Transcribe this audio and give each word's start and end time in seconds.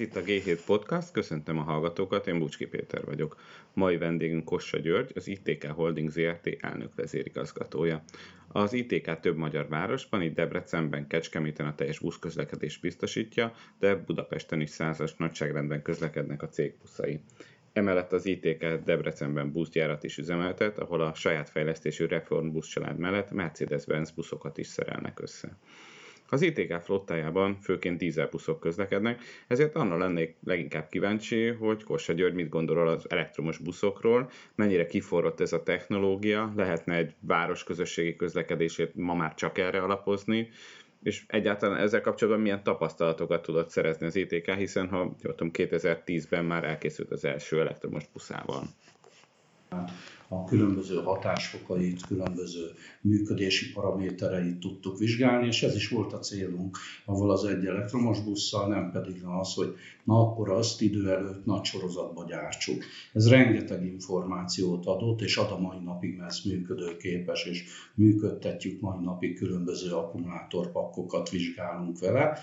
Itt 0.00 0.16
a 0.16 0.22
G7 0.22 0.58
Podcast, 0.66 1.10
köszöntöm 1.10 1.58
a 1.58 1.62
hallgatókat, 1.62 2.26
én 2.26 2.38
Bucski 2.38 2.66
Péter 2.66 3.04
vagyok. 3.04 3.36
Mai 3.72 3.96
vendégünk 3.96 4.44
Kossa 4.44 4.78
György, 4.78 5.12
az 5.14 5.26
ITK 5.26 5.64
Holding 5.66 6.10
ZRT 6.10 6.56
elnök 6.60 6.94
vezérigazgatója. 6.94 8.02
Az 8.48 8.72
ITK 8.72 9.20
több 9.20 9.36
magyar 9.36 9.68
városban, 9.68 10.22
itt 10.22 10.34
Debrecenben, 10.34 11.06
Kecskeméten 11.06 11.66
a 11.66 11.74
teljes 11.74 11.98
buszközlekedés 11.98 12.78
biztosítja, 12.78 13.52
de 13.78 13.94
Budapesten 13.94 14.60
is 14.60 14.70
százas 14.70 15.14
nagyságrendben 15.16 15.82
közlekednek 15.82 16.42
a 16.42 16.48
cég 16.48 16.74
buszai. 16.80 17.20
Emellett 17.72 18.12
az 18.12 18.26
ITK 18.26 18.64
Debrecenben 18.84 19.52
buszgyárat 19.52 20.04
is 20.04 20.18
üzemeltet, 20.18 20.78
ahol 20.78 21.00
a 21.00 21.14
saját 21.14 21.48
fejlesztésű 21.48 22.06
Reform 22.06 22.50
busz 22.50 22.68
család 22.68 22.98
mellett 22.98 23.30
Mercedes-Benz 23.30 24.10
buszokat 24.10 24.58
is 24.58 24.66
szerelnek 24.66 25.20
össze. 25.20 25.56
Az 26.30 26.42
ITK 26.42 26.80
flottájában 26.82 27.58
főként 27.60 27.98
dízelbuszok 27.98 28.60
közlekednek, 28.60 29.20
ezért 29.46 29.74
anna 29.74 29.96
lennék 29.96 30.36
leginkább 30.44 30.88
kíváncsi, 30.88 31.46
hogy 31.46 31.84
Kossa 31.84 32.12
György 32.12 32.34
mit 32.34 32.48
gondol 32.48 32.88
az 32.88 33.10
elektromos 33.10 33.58
buszokról, 33.58 34.30
mennyire 34.54 34.86
kiforrott 34.86 35.40
ez 35.40 35.52
a 35.52 35.62
technológia, 35.62 36.52
lehetne 36.56 36.96
egy 36.96 37.14
város 37.20 37.64
közösségi 37.64 38.16
közlekedését 38.16 38.94
ma 38.94 39.14
már 39.14 39.34
csak 39.34 39.58
erre 39.58 39.82
alapozni, 39.82 40.48
és 41.02 41.24
egyáltalán 41.26 41.78
ezzel 41.78 42.00
kapcsolatban 42.00 42.42
milyen 42.42 42.62
tapasztalatokat 42.62 43.42
tudott 43.42 43.70
szerezni 43.70 44.06
az 44.06 44.16
ITK, 44.16 44.50
hiszen 44.50 44.88
ha 44.88 44.98
jól 44.98 45.34
tudom, 45.34 45.50
2010-ben 45.52 46.44
már 46.44 46.64
elkészült 46.64 47.10
az 47.10 47.24
első 47.24 47.60
elektromos 47.60 48.04
buszával 48.12 48.62
a 50.28 50.44
különböző 50.44 50.96
hatásfokait, 51.02 52.06
különböző 52.06 52.70
működési 53.00 53.72
paramétereit 53.72 54.58
tudtuk 54.58 54.98
vizsgálni, 54.98 55.46
és 55.46 55.62
ez 55.62 55.74
is 55.74 55.88
volt 55.88 56.12
a 56.12 56.18
célunk, 56.18 56.78
ahol 57.04 57.30
az 57.30 57.44
egy 57.44 57.66
elektromos 57.66 58.20
busszal, 58.20 58.68
nem 58.68 58.90
pedig 58.90 59.22
az, 59.24 59.54
hogy 59.54 59.74
na 60.04 60.20
akkor 60.20 60.50
azt 60.50 60.80
idő 60.80 61.10
előtt 61.10 61.44
nagy 61.44 61.64
sorozatba 61.64 62.24
gyártsuk. 62.24 62.84
Ez 63.12 63.28
rengeteg 63.28 63.84
információt 63.86 64.86
adott, 64.86 65.20
és 65.20 65.36
ad 65.36 65.50
a 65.50 65.58
mai 65.58 65.78
napig, 65.84 66.16
mert 66.16 66.30
ez 66.30 66.40
működőképes, 66.44 67.44
és 67.44 67.64
működtetjük 67.94 68.80
mai 68.80 69.04
napig 69.04 69.36
különböző 69.36 69.92
akkumulátorpakkokat 69.92 71.30
vizsgálunk 71.30 71.98
vele. 71.98 72.38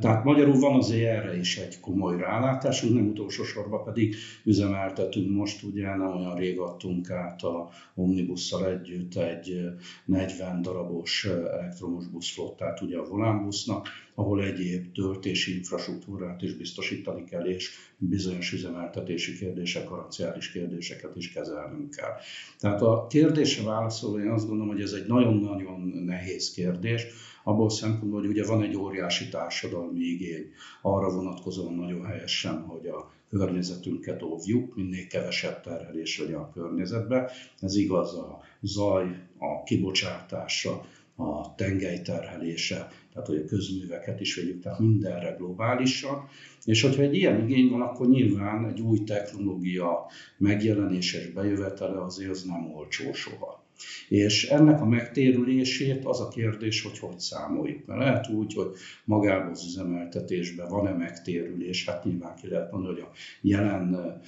Tehát 0.00 0.24
magyarul 0.24 0.58
van 0.58 0.76
azért 0.76 1.16
erre 1.16 1.38
is 1.38 1.58
egy 1.58 1.80
komoly 1.80 2.16
rálátásunk, 2.16 2.94
nem 2.94 3.08
utolsó 3.08 3.44
sorban 3.44 3.84
pedig 3.84 4.14
üzemeltetünk 4.44 5.30
most, 5.36 5.62
ugye 5.62 5.96
nem 5.96 6.16
olyan 6.16 6.36
rég 6.36 6.58
adtunk 6.58 7.10
át 7.10 7.42
a 7.42 7.68
Omnibusszal 7.94 8.66
együtt 8.66 9.14
egy 9.14 9.60
40 10.04 10.62
darabos 10.62 11.24
elektromos 11.24 12.06
buszflottát 12.06 12.80
ugye 12.80 12.98
a 12.98 13.08
volánbusznak, 13.08 13.88
ahol 14.14 14.44
egyéb 14.44 14.92
töltési 14.92 15.56
infrastruktúrát 15.56 16.42
is 16.42 16.54
biztosítani 16.54 17.24
kell, 17.24 17.44
és 17.44 17.70
bizonyos 17.96 18.52
üzemeltetési 18.52 19.38
kérdések, 19.38 19.88
garanciális 19.88 20.52
kérdéseket 20.52 21.16
is 21.16 21.32
kezelnünk 21.32 21.90
kell. 21.90 22.12
Tehát 22.58 22.82
a 22.82 23.06
kérdésre 23.06 23.64
válaszolva 23.64 24.20
én 24.20 24.30
azt 24.30 24.46
gondolom, 24.46 24.72
hogy 24.72 24.82
ez 24.82 24.92
egy 24.92 25.06
nagyon-nagyon 25.06 25.80
nehéz 26.06 26.52
kérdés, 26.52 27.06
abból 27.44 27.70
szempontból, 27.70 28.20
hogy 28.20 28.28
ugye 28.28 28.46
van 28.46 28.62
egy 28.62 28.76
óriási 28.76 29.28
társadalmi 29.28 30.00
igény 30.00 30.50
arra 30.82 31.14
vonatkozóan 31.14 31.74
nagyon 31.74 32.04
helyesen, 32.04 32.60
hogy 32.60 32.86
a 32.86 33.12
környezetünket 33.30 34.22
óvjuk, 34.22 34.76
minél 34.76 35.06
kevesebb 35.06 35.60
terhelés 35.60 36.18
legyen 36.18 36.38
a 36.38 36.52
környezetbe. 36.52 37.30
Ez 37.60 37.76
igaz 37.76 38.14
a 38.14 38.40
zaj, 38.60 39.04
a 39.38 39.62
kibocsátása, 39.62 40.84
a 41.16 41.54
tengely 41.54 42.00
terhelése, 42.02 42.88
tehát 43.12 43.28
hogy 43.28 43.36
a 43.36 43.44
közműveket 43.44 44.20
is 44.20 44.36
vegyük, 44.36 44.62
tehát 44.62 44.78
mindenre 44.78 45.34
globálisan. 45.38 46.28
És 46.64 46.82
hogyha 46.82 47.02
egy 47.02 47.14
ilyen 47.14 47.48
igény 47.48 47.70
van, 47.70 47.80
akkor 47.80 48.08
nyilván 48.08 48.68
egy 48.68 48.80
új 48.80 49.04
technológia 49.04 50.06
megjelenése 50.36 51.18
és 51.18 51.32
bejövetele 51.32 52.02
azért 52.02 52.30
az 52.30 52.42
nem 52.42 52.74
olcsó 52.74 53.12
soha. 53.12 53.59
És 54.08 54.48
ennek 54.48 54.80
a 54.80 54.86
megtérülését 54.86 56.04
az 56.04 56.20
a 56.20 56.28
kérdés, 56.28 56.82
hogy 56.82 56.98
hogy 56.98 57.18
számoljuk. 57.18 57.86
Mert 57.86 58.00
lehet 58.00 58.28
úgy, 58.28 58.54
hogy 58.54 58.70
magában 59.04 59.50
az 59.50 59.64
üzemeltetésben 59.64 60.68
van-e 60.68 60.92
megtérülés, 60.92 61.86
hát 61.86 62.04
nyilván 62.04 62.34
ki 62.34 62.48
lehet 62.48 62.72
mondani, 62.72 62.94
hogy 62.94 63.02
a 63.02 63.12
jelen 63.40 64.20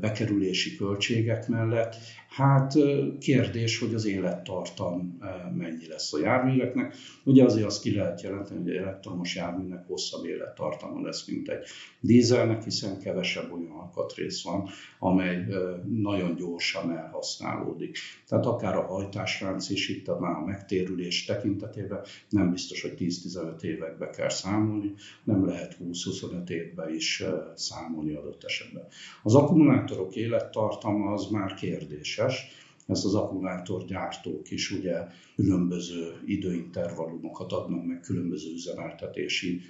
bekerülési 0.00 0.76
költségek 0.76 1.48
mellett, 1.48 1.96
hát 2.30 2.74
kérdés, 3.18 3.78
hogy 3.78 3.94
az 3.94 4.06
élettartam 4.06 5.18
mennyi 5.54 5.86
lesz 5.88 6.12
a 6.12 6.18
járműveknek. 6.18 6.94
Ugye 7.24 7.44
azért 7.44 7.66
azt 7.66 7.82
ki 7.82 7.94
lehet 7.94 8.22
jelenteni, 8.22 8.62
hogy 8.62 8.76
elektromos 8.76 9.36
járműnek 9.36 9.86
hosszabb 9.86 10.24
élettartama 10.24 11.00
lesz, 11.00 11.28
mint 11.28 11.48
egy 11.48 11.64
dízelnek, 12.00 12.64
hiszen 12.64 12.98
kevesebb 12.98 13.52
olyan 13.52 13.70
alkatrész 13.70 14.42
van, 14.42 14.68
amely 14.98 15.46
nagyon 15.88 16.36
gyorsan 16.36 16.96
elhasználódik. 16.96 17.98
Tehát 18.28 18.46
akár 18.46 18.76
a 18.76 18.86
hajtásránc 18.86 19.70
is 19.70 19.88
itt 19.88 20.18
már 20.18 20.36
a 20.36 20.44
megtérülés 20.44 21.24
tekintetében 21.24 22.00
nem 22.28 22.50
biztos, 22.50 22.82
hogy 22.82 22.94
10-15 22.98 23.62
évekbe 23.62 24.10
kell 24.10 24.28
számolni, 24.28 24.92
nem 25.24 25.46
lehet 25.46 25.76
20-25 25.82 26.48
évbe 26.48 26.94
is 26.94 27.24
számolni 27.54 28.14
adott 28.14 28.44
esetben. 28.44 28.86
Az 29.22 29.34
akkumulátorok 29.34 30.16
élettartama 30.16 31.12
az 31.12 31.26
már 31.26 31.54
kérdéses, 32.20 32.58
ezt 32.86 33.04
az 33.04 33.14
akkumulátorgyártók 33.14 34.50
is 34.50 34.70
ugye 34.70 35.06
különböző 35.34 36.22
időintervallumokat 36.26 37.52
adnak 37.52 37.86
meg 37.86 38.00
különböző 38.00 38.52
üzemeltetési 38.52 39.60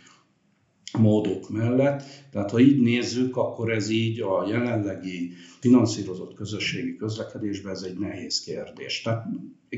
módok 0.98 1.50
mellett. 1.50 2.02
Tehát 2.30 2.50
ha 2.50 2.58
így 2.58 2.80
nézzük, 2.80 3.36
akkor 3.36 3.72
ez 3.72 3.88
így 3.88 4.20
a 4.20 4.46
jelenlegi 4.48 5.32
finanszírozott 5.60 6.34
közösségi 6.34 6.96
közlekedésben 6.96 7.72
ez 7.72 7.82
egy 7.82 7.98
nehéz 7.98 8.44
kérdés. 8.44 9.02
Tehát 9.02 9.26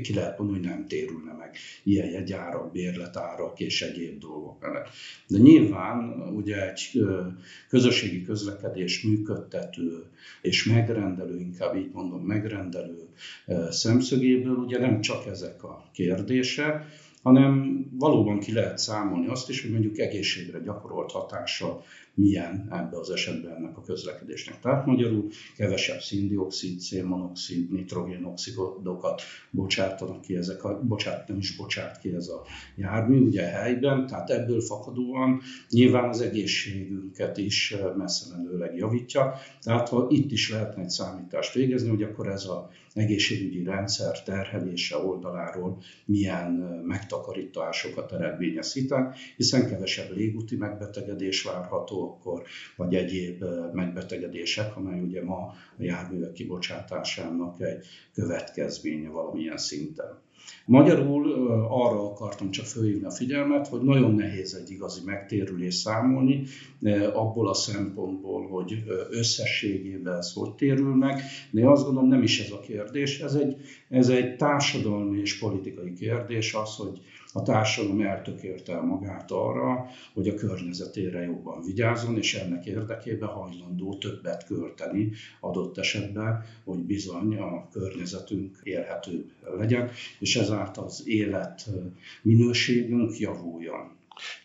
ki 0.02 0.14
lehet 0.14 0.38
mondani, 0.38 0.58
hogy 0.58 0.68
nem 0.68 0.86
térülne 0.86 1.32
meg 1.32 1.56
ilyen 1.82 2.10
jegyárak, 2.10 2.72
bérletárak 2.72 3.60
és 3.60 3.82
egyéb 3.82 4.18
dolgok 4.18 4.60
mellett. 4.60 4.88
De 5.26 5.38
nyilván 5.38 6.22
ugye 6.34 6.70
egy 6.70 7.02
közösségi 7.68 8.22
közlekedés 8.22 9.02
működtető 9.02 10.04
és 10.42 10.64
megrendelő, 10.64 11.40
inkább 11.40 11.76
így 11.76 11.90
mondom, 11.92 12.20
megrendelő 12.20 13.08
szemszögéből 13.70 14.56
ugye 14.56 14.78
nem 14.78 15.00
csak 15.00 15.26
ezek 15.26 15.64
a 15.64 15.90
kérdések, 15.92 16.84
hanem 17.22 17.84
valóban 17.98 18.38
ki 18.38 18.52
lehet 18.52 18.78
számolni 18.78 19.26
azt 19.26 19.48
is, 19.48 19.62
hogy 19.62 19.70
mondjuk 19.70 19.98
egészségre 19.98 20.58
gyakorolt 20.58 21.12
hatása 21.12 21.82
milyen 22.14 22.68
ebbe 22.70 22.98
az 22.98 23.10
esetben 23.10 23.56
ennek 23.56 23.76
a 23.76 23.82
közlekedésnek. 23.82 24.60
Tehát 24.60 24.86
magyarul 24.86 25.28
kevesebb 25.56 26.00
széndiokszid, 26.00 26.78
szénmonoxid, 26.80 27.72
nitrogénoxidokat 27.72 29.22
bocsátanak 29.50 30.20
ki 30.20 30.36
ezek 30.36 30.64
a, 30.64 30.80
bocsát, 30.82 31.28
nem 31.28 31.38
is 31.38 31.56
bocsát 31.56 32.00
ki 32.00 32.14
ez 32.14 32.28
a 32.28 32.42
jármű 32.76 33.20
ugye 33.20 33.42
helyben, 33.42 34.06
tehát 34.06 34.30
ebből 34.30 34.60
fakadóan 34.60 35.40
nyilván 35.70 36.08
az 36.08 36.20
egészségünket 36.20 37.36
is 37.38 37.76
messze 37.96 38.36
menőleg 38.36 38.76
javítja. 38.76 39.34
Tehát 39.62 39.88
ha 39.88 40.06
itt 40.10 40.30
is 40.30 40.50
lehetne 40.50 40.82
egy 40.82 40.90
számítást 40.90 41.54
végezni, 41.54 41.88
hogy 41.88 42.02
akkor 42.02 42.28
ez 42.28 42.44
az 42.44 42.60
egészségügyi 42.94 43.64
rendszer 43.64 44.22
terhelése 44.22 44.96
oldaláról 44.96 45.78
milyen 46.04 46.50
megtakarításokat 46.86 48.12
eredményezhet, 48.12 48.70
hiszen 49.36 49.68
kevesebb 49.68 50.16
légúti 50.16 50.56
megbetegedés 50.56 51.42
várható, 51.42 52.01
akkor, 52.02 52.42
vagy 52.76 52.94
egyéb 52.94 53.44
megbetegedések, 53.72 54.76
amely 54.76 55.00
ugye 55.00 55.24
ma 55.24 55.36
a 55.78 55.82
járművek 55.82 56.32
kibocsátásának 56.32 57.60
egy 57.60 57.86
következménye 58.14 59.08
valamilyen 59.08 59.58
szinten. 59.58 60.20
Magyarul 60.66 61.32
arra 61.68 62.10
akartam 62.10 62.50
csak 62.50 62.64
fölhívni 62.64 63.04
a 63.04 63.10
figyelmet, 63.10 63.68
hogy 63.68 63.80
nagyon 63.80 64.14
nehéz 64.14 64.54
egy 64.54 64.70
igazi 64.70 65.00
megtérülés 65.04 65.74
számolni, 65.74 66.42
abból 67.12 67.48
a 67.48 67.54
szempontból, 67.54 68.48
hogy 68.48 68.84
összességében 69.10 70.16
ez 70.16 70.32
hogy 70.32 70.54
térül 70.54 70.94
meg, 70.94 71.20
de 71.50 71.68
azt 71.68 71.84
gondolom 71.84 72.08
nem 72.08 72.22
is 72.22 72.40
ez 72.40 72.50
a 72.50 72.60
kérdés, 72.60 73.20
ez 73.20 73.34
egy, 73.34 73.56
ez 73.88 74.08
egy 74.08 74.36
társadalmi 74.36 75.20
és 75.20 75.38
politikai 75.38 75.92
kérdés 75.92 76.54
az, 76.54 76.76
hogy 76.76 77.00
a 77.32 77.42
társadalom 77.42 78.00
eltökélte 78.00 78.80
magát 78.80 79.30
arra, 79.30 79.86
hogy 80.14 80.28
a 80.28 80.34
környezetére 80.34 81.22
jobban 81.22 81.62
vigyázzon, 81.62 82.16
és 82.16 82.34
ennek 82.34 82.66
érdekében 82.66 83.28
hajlandó 83.28 83.98
többet 83.98 84.46
költeni 84.46 85.10
adott 85.40 85.78
esetben, 85.78 86.44
hogy 86.64 86.78
bizony 86.78 87.36
a 87.36 87.68
környezetünk 87.68 88.58
élhető 88.62 89.30
legyen, 89.58 89.90
és 90.18 90.36
ezáltal 90.36 90.84
az 90.84 91.02
élet 91.06 91.64
minőségünk 92.22 93.18
javuljon. 93.18 94.00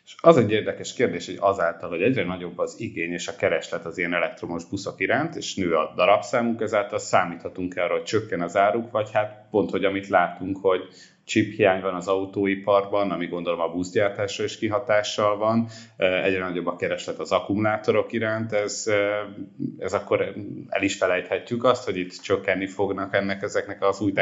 És 0.05 0.15
az 0.21 0.37
egy 0.37 0.51
érdekes 0.51 0.93
kérdés, 0.93 1.25
hogy 1.25 1.37
azáltal, 1.39 1.89
hogy 1.89 2.01
egyre 2.01 2.23
nagyobb 2.23 2.57
az 2.57 2.79
igény 2.79 3.11
és 3.11 3.27
a 3.27 3.35
kereslet 3.35 3.85
az 3.85 3.97
ilyen 3.97 4.13
elektromos 4.13 4.65
buszok 4.65 4.99
iránt, 4.99 5.35
és 5.35 5.55
nő 5.55 5.73
a 5.75 5.93
darabszámunk, 5.95 6.61
ezáltal 6.61 6.99
számíthatunk 6.99 7.75
arra, 7.75 7.93
hogy 7.93 8.03
csökken 8.03 8.41
az 8.41 8.55
áruk, 8.55 8.91
vagy 8.91 9.11
hát 9.11 9.47
pont, 9.49 9.69
hogy 9.69 9.85
amit 9.85 10.07
látunk, 10.07 10.57
hogy 10.57 10.81
chip 11.27 11.55
hiány 11.55 11.81
van 11.81 11.93
az 11.93 12.07
autóiparban, 12.07 13.11
ami 13.11 13.27
gondolom 13.27 13.59
a 13.59 13.71
buszgyártásra 13.71 14.43
is 14.43 14.57
kihatással 14.57 15.37
van, 15.37 15.67
egyre 15.97 16.39
nagyobb 16.39 16.65
a 16.65 16.75
kereslet 16.75 17.19
az 17.19 17.31
akkumulátorok 17.31 18.13
iránt, 18.13 18.51
ez, 18.51 18.85
ez 19.77 19.93
akkor 19.93 20.21
el 20.69 20.83
is 20.83 20.95
felejthetjük 20.95 21.63
azt, 21.63 21.85
hogy 21.85 21.97
itt 21.97 22.11
csökkenni 22.11 22.67
fognak 22.67 23.15
ennek 23.15 23.41
ezeknek 23.41 23.83
az 23.83 24.01
új 24.01 24.13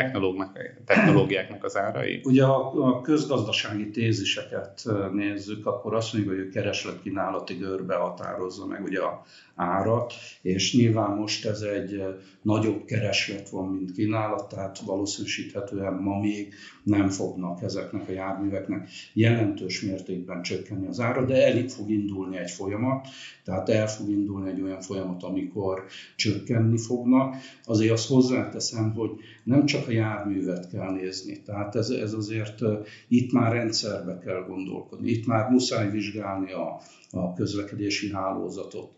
technológiáknak 0.85 1.63
az 1.63 1.77
árai? 1.77 2.21
Ugye 2.23 2.43
a, 2.43 2.87
a 2.87 3.01
közgazdasági 3.01 3.89
téziseket 3.89 4.83
nézzük, 5.11 5.65
akkor 5.65 5.95
azt 5.95 6.13
mondjuk, 6.13 6.35
hogy 6.35 6.47
a 6.49 6.51
kereslet 6.53 7.01
kínálati 7.01 7.53
görbe 7.53 7.95
határozza 7.95 8.65
meg 8.65 8.83
ugye 8.83 8.99
a 8.99 9.23
árat, 9.55 10.13
és 10.41 10.75
nyilván 10.75 11.17
most 11.17 11.45
ez 11.45 11.61
egy 11.61 12.03
nagyobb 12.41 12.85
kereslet 12.85 13.49
van, 13.49 13.67
mint 13.67 13.91
kínálat, 13.91 14.49
tehát 14.49 14.79
valószínűsíthetően 14.79 15.93
ma 15.93 16.19
még 16.19 16.53
nem 16.83 17.09
fognak 17.09 17.61
ezeknek 17.61 18.07
a 18.07 18.11
járműveknek 18.11 18.89
jelentős 19.13 19.81
mértékben 19.81 20.41
csökkenni 20.41 20.87
az 20.87 20.99
ára, 20.99 21.25
de 21.25 21.45
elég 21.45 21.69
fog 21.69 21.89
indulni 21.89 22.37
egy 22.37 22.51
folyamat, 22.51 23.07
tehát 23.43 23.69
el 23.69 23.87
fog 23.87 24.09
indulni 24.09 24.49
egy 24.49 24.61
olyan 24.61 24.81
folyamat, 24.81 25.23
amikor 25.23 25.85
csökkenni 26.15 26.77
fognak. 26.77 27.35
Azért 27.63 27.91
azt 27.91 28.07
hozzáteszem, 28.07 28.93
hogy 28.93 29.09
nem 29.43 29.65
csak 29.65 29.87
a 29.87 29.91
járművet 29.91 30.69
kell 30.69 30.91
nézni, 30.91 31.41
tehát 31.41 31.75
ez, 31.75 31.89
ez 31.89 32.13
azért 32.13 32.61
itt 33.07 33.31
már 33.31 33.51
rendszerbe 33.51 34.17
kell 34.17 34.45
gondolkodni, 34.47 35.09
itt 35.09 35.25
már 35.25 35.49
muszáj 35.49 35.91
vizsgálni 35.91 36.51
a, 36.51 36.81
a 37.11 37.33
közlekedési 37.33 38.11
hálózatot, 38.11 38.91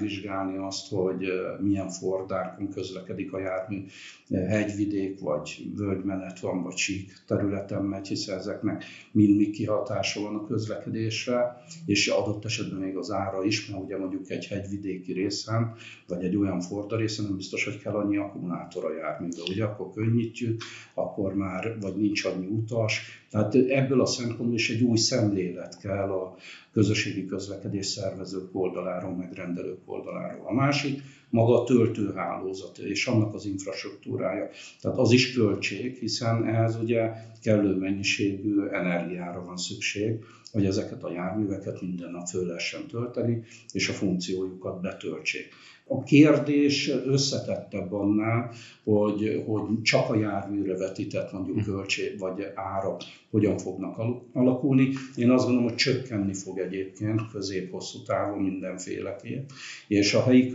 vizsgálni 0.00 0.56
azt, 0.56 0.88
hogy 0.88 1.26
milyen 1.60 1.88
fordárkon 1.88 2.68
közlekedik 2.68 3.32
a 3.32 3.38
jármű, 3.38 3.84
hegyvidék, 4.28 5.20
vagy 5.20 5.70
völgymenet 5.76 6.40
van, 6.40 6.62
vagy 6.62 6.76
sík 6.76 7.12
területen 7.26 7.82
megy, 7.82 8.08
hiszen 8.08 8.38
ezeknek 8.38 8.84
mind 9.12 9.36
mi 9.36 9.50
kihatása 9.50 10.20
van 10.20 10.34
a 10.34 10.46
közlekedésre, 10.46 11.64
és 11.86 12.06
adott 12.06 12.44
esetben 12.44 12.78
még 12.78 12.96
az 12.96 13.10
ára 13.10 13.44
is, 13.44 13.70
mert 13.70 13.82
ugye 13.82 13.98
mondjuk 13.98 14.30
egy 14.30 14.46
hegyvidéki 14.46 15.12
részen, 15.12 15.74
vagy 16.08 16.24
egy 16.24 16.36
olyan 16.36 16.60
forda 16.60 16.96
részen 16.96 17.24
nem 17.24 17.36
biztos, 17.36 17.64
hogy 17.64 17.78
kell 17.82 17.94
annyi 17.94 18.16
akkumulátor 18.16 18.84
a 18.84 18.94
járműbe, 18.94 19.42
ugye 19.48 19.64
akkor 19.64 19.90
könnyítjük, 19.90 20.62
akkor 20.94 21.34
már, 21.34 21.76
vagy 21.80 21.96
nincs 21.96 22.24
annyi 22.24 22.46
utas, 22.46 23.19
tehát 23.30 23.54
ebből 23.54 24.00
a 24.00 24.06
szempontból 24.06 24.54
is 24.54 24.70
egy 24.70 24.82
új 24.82 24.96
szemlélet 24.96 25.78
kell 25.78 26.10
a 26.10 26.36
közösségi 26.72 27.26
közlekedés 27.26 27.86
szervezők 27.86 28.54
oldaláról, 28.54 29.14
meg 29.14 29.32
rendelők 29.32 29.78
oldaláról. 29.84 30.46
A 30.46 30.52
másik, 30.52 31.02
maga 31.30 31.60
a 31.60 31.64
töltőhálózat 31.64 32.78
és 32.78 33.06
annak 33.06 33.34
az 33.34 33.44
infrastruktúrája. 33.44 34.48
Tehát 34.80 34.98
az 34.98 35.12
is 35.12 35.32
költség, 35.32 35.96
hiszen 35.96 36.46
ehhez 36.46 36.76
ugye 36.82 37.12
kellő 37.42 37.76
mennyiségű 37.76 38.66
energiára 38.72 39.44
van 39.44 39.56
szükség, 39.56 40.24
hogy 40.52 40.64
ezeket 40.64 41.04
a 41.04 41.12
járműveket 41.12 41.80
minden 41.80 42.10
nap 42.10 42.26
föl 42.26 42.46
lehessen 42.46 42.86
tölteni, 42.86 43.42
és 43.72 43.88
a 43.88 43.92
funkciójukat 43.92 44.80
betöltsék. 44.80 45.48
A 45.92 46.02
kérdés 46.02 46.90
összetettebb 47.06 47.92
annál, 47.92 48.50
hogy, 48.84 49.42
hogy 49.46 49.82
csak 49.82 50.10
a 50.10 50.18
járműre 50.18 50.76
vetített 50.76 51.32
mondjuk 51.32 51.58
hm. 51.58 51.70
költség 51.70 52.18
vagy 52.18 52.46
ára 52.54 52.96
hogyan 53.30 53.58
fognak 53.58 54.00
alakulni. 54.32 54.88
Én 55.16 55.30
azt 55.30 55.44
gondolom, 55.44 55.68
hogy 55.68 55.78
csökkenni 55.78 56.34
fog 56.34 56.58
egyébként 56.58 57.30
közép-hosszú 57.32 58.02
távon 58.02 58.42
mindenféleképp, 58.42 59.48
és 59.88 60.14
a 60.14 60.22
helyi 60.22 60.50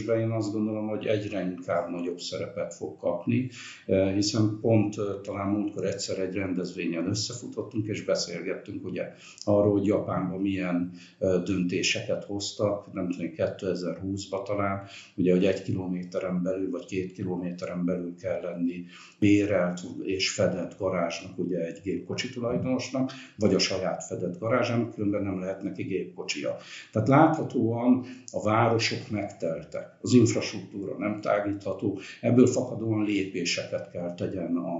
közlekedésben 0.00 0.20
én 0.20 0.30
azt 0.30 0.52
gondolom, 0.52 0.88
hogy 0.88 1.06
egyre 1.06 1.42
inkább 1.42 1.90
nagyobb 1.90 2.18
szerepet 2.18 2.74
fog 2.74 2.96
kapni, 2.96 3.50
eh, 3.86 4.14
hiszen 4.14 4.58
pont 4.60 4.98
eh, 4.98 5.04
talán 5.22 5.48
múltkor 5.48 5.84
egyszer 5.84 6.18
egy 6.18 6.34
rendezvényen 6.34 7.08
összefutottunk, 7.08 7.86
és 7.86 8.04
beszélgettünk 8.04 8.84
ugye 8.84 9.12
arról, 9.44 9.72
hogy 9.72 9.86
Japánban 9.86 10.40
milyen 10.40 10.90
eh, 11.18 11.42
döntéseket 11.42 12.24
hoztak, 12.24 12.92
nem 12.92 13.08
tudom, 13.10 13.32
2020-ban 13.36 14.42
talán, 14.44 14.86
ugye, 15.16 15.32
hogy 15.32 15.44
egy 15.44 15.62
kilométeren 15.62 16.42
belül, 16.42 16.70
vagy 16.70 16.86
két 16.86 17.12
kilométeren 17.12 17.84
belül 17.84 18.14
kell 18.16 18.40
lenni 18.40 18.84
bérelt 19.18 19.80
és 20.02 20.30
fedett 20.30 20.78
garázsnak 20.78 21.38
ugye 21.38 21.58
egy 21.58 21.80
gépkocsi 21.82 22.30
tulajdonosnak, 22.30 23.12
vagy 23.36 23.54
a 23.54 23.58
saját 23.58 24.04
fedett 24.04 24.38
garázsának, 24.38 24.94
különben 24.94 25.22
nem 25.22 25.40
lehet 25.40 25.62
neki 25.62 25.82
gépkocsia. 25.82 26.56
Tehát 26.92 27.08
láthatóan 27.08 28.04
a 28.32 28.42
városok 28.42 29.10
megteltek, 29.10 29.89
az 30.00 30.12
infrastruktúra 30.12 30.98
nem 30.98 31.20
tágítható, 31.20 31.98
ebből 32.20 32.46
fakadóan 32.46 33.04
lépéseket 33.04 33.90
kell 33.90 34.14
tegyen 34.14 34.56
a, 34.56 34.76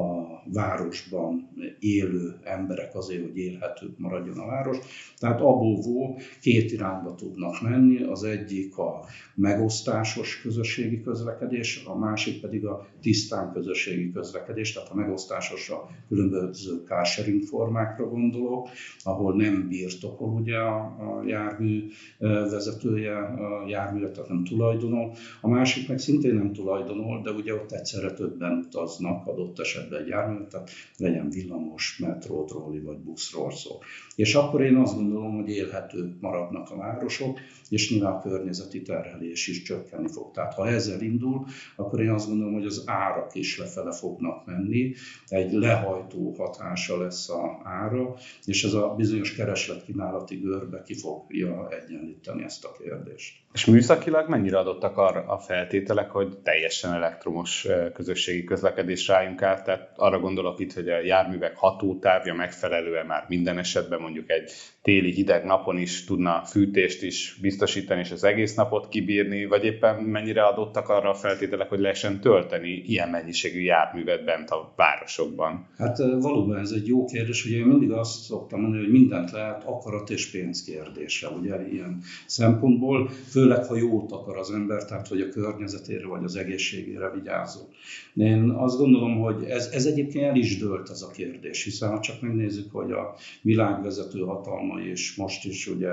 a 0.00 0.26
városban 0.52 1.48
élő 1.78 2.34
emberek 2.44 2.94
azért, 2.94 3.22
hogy 3.22 3.36
élhetőbb 3.36 3.94
maradjon 3.98 4.38
a 4.38 4.46
város. 4.46 4.78
Tehát 5.18 5.40
abóvó 5.40 6.18
két 6.40 6.72
irányba 6.72 7.14
tudnak 7.14 7.62
menni, 7.62 8.02
az 8.02 8.24
egyik 8.24 8.78
a 8.78 9.04
megosztásos 9.34 10.40
közösségi 10.40 11.02
közlekedés, 11.02 11.82
a 11.86 11.98
másik 11.98 12.40
pedig 12.40 12.66
a 12.66 12.86
tisztán 13.00 13.52
közösségi 13.52 14.12
közlekedés, 14.12 14.72
tehát 14.72 14.88
a 14.90 14.94
megosztásosra 14.94 15.88
különböző 16.08 16.82
carsharing 16.86 17.42
formákra 17.42 18.08
gondolok, 18.08 18.68
ahol 19.02 19.36
nem 19.36 19.68
birtokol 19.68 20.28
ugye 20.28 20.56
a, 20.56 20.76
a 20.78 21.22
jármű 21.26 21.88
vezetője 22.18 23.18
a 23.18 23.68
járművet, 23.68 24.12
tehát 24.12 24.28
nem 24.28 24.44
tulajdonol. 24.48 25.14
A 25.40 25.48
másik 25.48 25.88
meg 25.88 25.98
szintén 25.98 26.34
nem 26.34 26.52
tulajdonol, 26.52 27.22
de 27.22 27.30
ugye 27.30 27.54
ott 27.54 27.72
egyszerre 27.72 28.12
többen 28.12 28.64
utaznak 28.66 29.26
adott 29.26 29.58
esetben 29.58 30.00
egy 30.00 30.08
járművet, 30.08 30.48
tehát 30.48 30.70
legyen 30.96 31.30
villamos, 31.30 31.98
metró, 31.98 32.44
trolli 32.44 32.80
vagy 32.80 32.98
buszról 32.98 33.50
szó. 33.50 33.70
És 34.14 34.34
akkor 34.34 34.62
én 34.62 34.76
azt 34.76 34.94
gondolom, 34.94 35.34
hogy 35.34 35.48
élhetők 35.48 36.20
maradnak 36.20 36.70
a 36.70 36.76
városok, 36.76 37.38
és 37.68 37.90
nyilván 37.90 38.12
a 38.12 38.20
környezeti 38.20 38.82
terhelés 38.82 39.48
is 39.48 39.62
csökkenni 39.62 40.08
fog. 40.08 40.30
Tehát 40.30 40.54
ha 40.54 40.68
ezzel 40.68 41.00
indul, 41.00 41.46
akkor 41.76 42.00
én 42.00 42.10
azt 42.10 42.28
gondolom, 42.28 42.52
hogy 42.52 42.64
az 42.64 42.82
árak 42.86 43.34
is 43.34 43.58
lefele 43.58 43.92
fognak 43.92 44.46
menni, 44.46 44.94
egy 45.26 45.52
lehajtó 45.52 46.34
hatása 46.38 46.98
lesz 46.98 47.28
a 47.28 47.60
ára, 47.64 48.14
és 48.44 48.64
ez 48.64 48.72
a 48.72 48.94
bizonyos 48.96 49.34
kereslet-kínálati 49.34 50.36
görbe 50.36 50.82
ki 50.82 50.94
fogja 50.94 51.68
egyenlíteni 51.68 52.42
ezt 52.42 52.64
a 52.64 52.72
kérdést. 52.82 53.34
És 53.56 53.64
műszakilag 53.64 54.28
mennyire 54.28 54.58
adottak 54.58 54.96
arra 54.96 55.24
a 55.26 55.38
feltételek, 55.38 56.10
hogy 56.10 56.38
teljesen 56.42 56.92
elektromos 56.92 57.66
közösségi 57.94 58.44
közlekedésre 58.44 59.14
álljunk 59.14 59.42
át? 59.42 59.64
Tehát 59.64 59.92
arra 59.96 60.18
gondolok 60.18 60.60
itt, 60.60 60.72
hogy 60.72 60.88
a 60.88 61.00
járművek 61.00 61.56
hatótávja 61.56 62.34
megfelelően 62.34 63.06
már 63.06 63.24
minden 63.28 63.58
esetben 63.58 64.00
mondjuk 64.00 64.30
egy 64.30 64.50
téli 64.82 65.12
hideg 65.12 65.44
napon 65.44 65.78
is 65.78 66.04
tudna 66.04 66.42
fűtést 66.44 67.02
is 67.02 67.38
biztosítani, 67.40 68.00
és 68.00 68.10
az 68.10 68.24
egész 68.24 68.54
napot 68.54 68.88
kibírni, 68.88 69.44
vagy 69.44 69.64
éppen 69.64 70.02
mennyire 70.02 70.42
adottak 70.42 70.88
arra 70.88 71.10
a 71.10 71.14
feltételek, 71.14 71.68
hogy 71.68 71.80
lehessen 71.80 72.20
tölteni 72.20 72.82
ilyen 72.86 73.08
mennyiségű 73.08 73.60
járművet 73.60 74.24
bent 74.24 74.50
a 74.50 74.72
városokban? 74.76 75.66
Hát 75.78 75.96
valóban 76.20 76.58
ez 76.58 76.70
egy 76.70 76.86
jó 76.86 77.04
kérdés, 77.04 77.44
ugye 77.44 77.56
én 77.56 77.66
mindig 77.66 77.90
azt 77.90 78.22
szoktam 78.22 78.60
mondani, 78.60 78.82
hogy 78.82 78.92
mindent 78.92 79.30
lehet 79.30 79.64
akarat 79.64 80.10
és 80.10 80.30
pénz 80.30 80.64
kérdése, 80.64 81.28
ugye 81.28 81.68
ilyen 81.72 81.98
szempontból, 82.26 83.10
főleg 83.46 83.64
ha 83.64 83.76
jót 83.76 84.12
akar 84.12 84.36
az 84.36 84.50
ember, 84.50 84.84
tehát 84.84 85.08
hogy 85.08 85.20
a 85.20 85.28
környezetére 85.28 86.06
vagy 86.06 86.24
az 86.24 86.36
egészségére 86.36 87.10
vigyázol. 87.10 87.68
Én 88.14 88.50
azt 88.50 88.78
gondolom, 88.78 89.18
hogy 89.18 89.44
ez, 89.44 89.66
ez 89.72 89.86
egyébként 89.86 90.24
el 90.24 90.36
is 90.36 90.58
dőlt 90.58 90.90
ez 90.90 91.02
a 91.02 91.10
kérdés, 91.10 91.64
hiszen 91.64 91.90
ha 91.90 92.00
csak 92.00 92.20
megnézzük, 92.20 92.72
hogy 92.72 92.92
a 92.92 93.14
világvezető 93.42 94.20
hatalma 94.20 94.80
és 94.80 95.14
most 95.16 95.44
is 95.44 95.66
ugye 95.66 95.92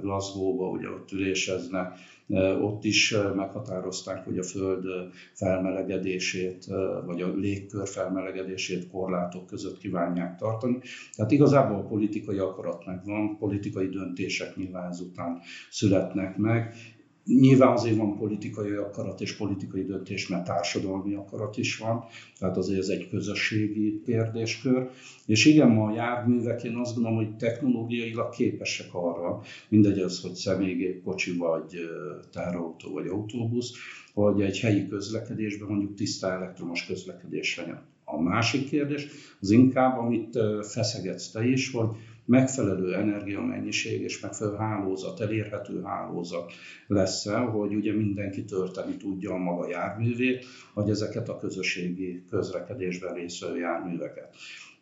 Glasgow-ba 0.00 0.68
ugye 0.68 0.88
ott 0.88 1.12
üléseznek, 1.12 1.92
ott 2.60 2.84
is 2.84 3.14
meghatározták, 3.34 4.24
hogy 4.24 4.38
a 4.38 4.42
Föld 4.42 4.84
felmelegedését, 5.32 6.64
vagy 7.06 7.22
a 7.22 7.34
légkör 7.34 7.88
felmelegedését 7.88 8.90
korlátok 8.90 9.46
között 9.46 9.78
kívánják 9.78 10.36
tartani. 10.36 10.78
Tehát 11.16 11.30
igazából 11.30 11.76
a 11.76 11.86
politikai 11.86 12.38
akarat 12.38 12.86
megvan, 12.86 13.36
politikai 13.38 13.88
döntések 13.88 14.56
nyilván 14.56 14.90
ezután 14.90 15.38
születnek 15.70 16.36
meg, 16.36 16.74
Nyilván 17.38 17.72
azért 17.72 17.96
van 17.96 18.16
politikai 18.16 18.70
akarat 18.70 19.20
és 19.20 19.36
politikai 19.36 19.84
döntés, 19.84 20.28
mert 20.28 20.44
társadalmi 20.44 21.14
akarat 21.14 21.56
is 21.56 21.76
van, 21.76 22.04
tehát 22.38 22.56
azért 22.56 22.78
ez 22.78 22.88
egy 22.88 23.08
közösségi 23.08 24.02
kérdéskör. 24.04 24.90
És 25.26 25.44
igen, 25.44 25.68
ma 25.68 25.86
a 25.86 25.94
járművek, 25.94 26.62
én 26.62 26.76
azt 26.76 26.94
gondolom, 26.94 27.18
hogy 27.18 27.36
technológiailag 27.36 28.30
képesek 28.30 28.94
arra, 28.94 29.40
mindegy 29.68 29.98
az, 29.98 30.20
hogy 30.20 30.34
személygépkocsi, 30.34 31.36
vagy 31.36 31.78
teherautó, 32.32 32.92
vagy 32.92 33.06
autóbusz, 33.06 33.72
hogy 34.14 34.40
egy 34.40 34.58
helyi 34.60 34.88
közlekedésben 34.88 35.68
mondjuk 35.68 35.94
tiszta 35.94 36.32
elektromos 36.32 36.86
közlekedés 36.86 37.56
legyen. 37.56 37.82
A 38.04 38.20
másik 38.20 38.68
kérdés 38.68 39.06
az 39.40 39.50
inkább, 39.50 39.98
amit 39.98 40.38
feszegetsz 40.62 41.30
te 41.30 41.44
is, 41.44 41.70
hogy 41.70 41.88
megfelelő 42.30 42.94
energiamennyiség 42.94 44.00
és 44.00 44.20
megfelelő 44.20 44.56
hálózat, 44.56 45.20
elérhető 45.20 45.82
hálózat 45.82 46.52
lesz 46.86 47.26
el, 47.26 47.44
hogy 47.44 47.74
ugye 47.74 47.92
mindenki 47.92 48.44
tölteni 48.44 48.96
tudja 48.96 49.32
a 49.32 49.36
maga 49.36 49.68
járművét, 49.68 50.44
vagy 50.74 50.90
ezeket 50.90 51.28
a 51.28 51.38
közösségi 51.38 52.24
közlekedésben 52.30 53.14
részvevő 53.14 53.58
járműveket. 53.58 54.34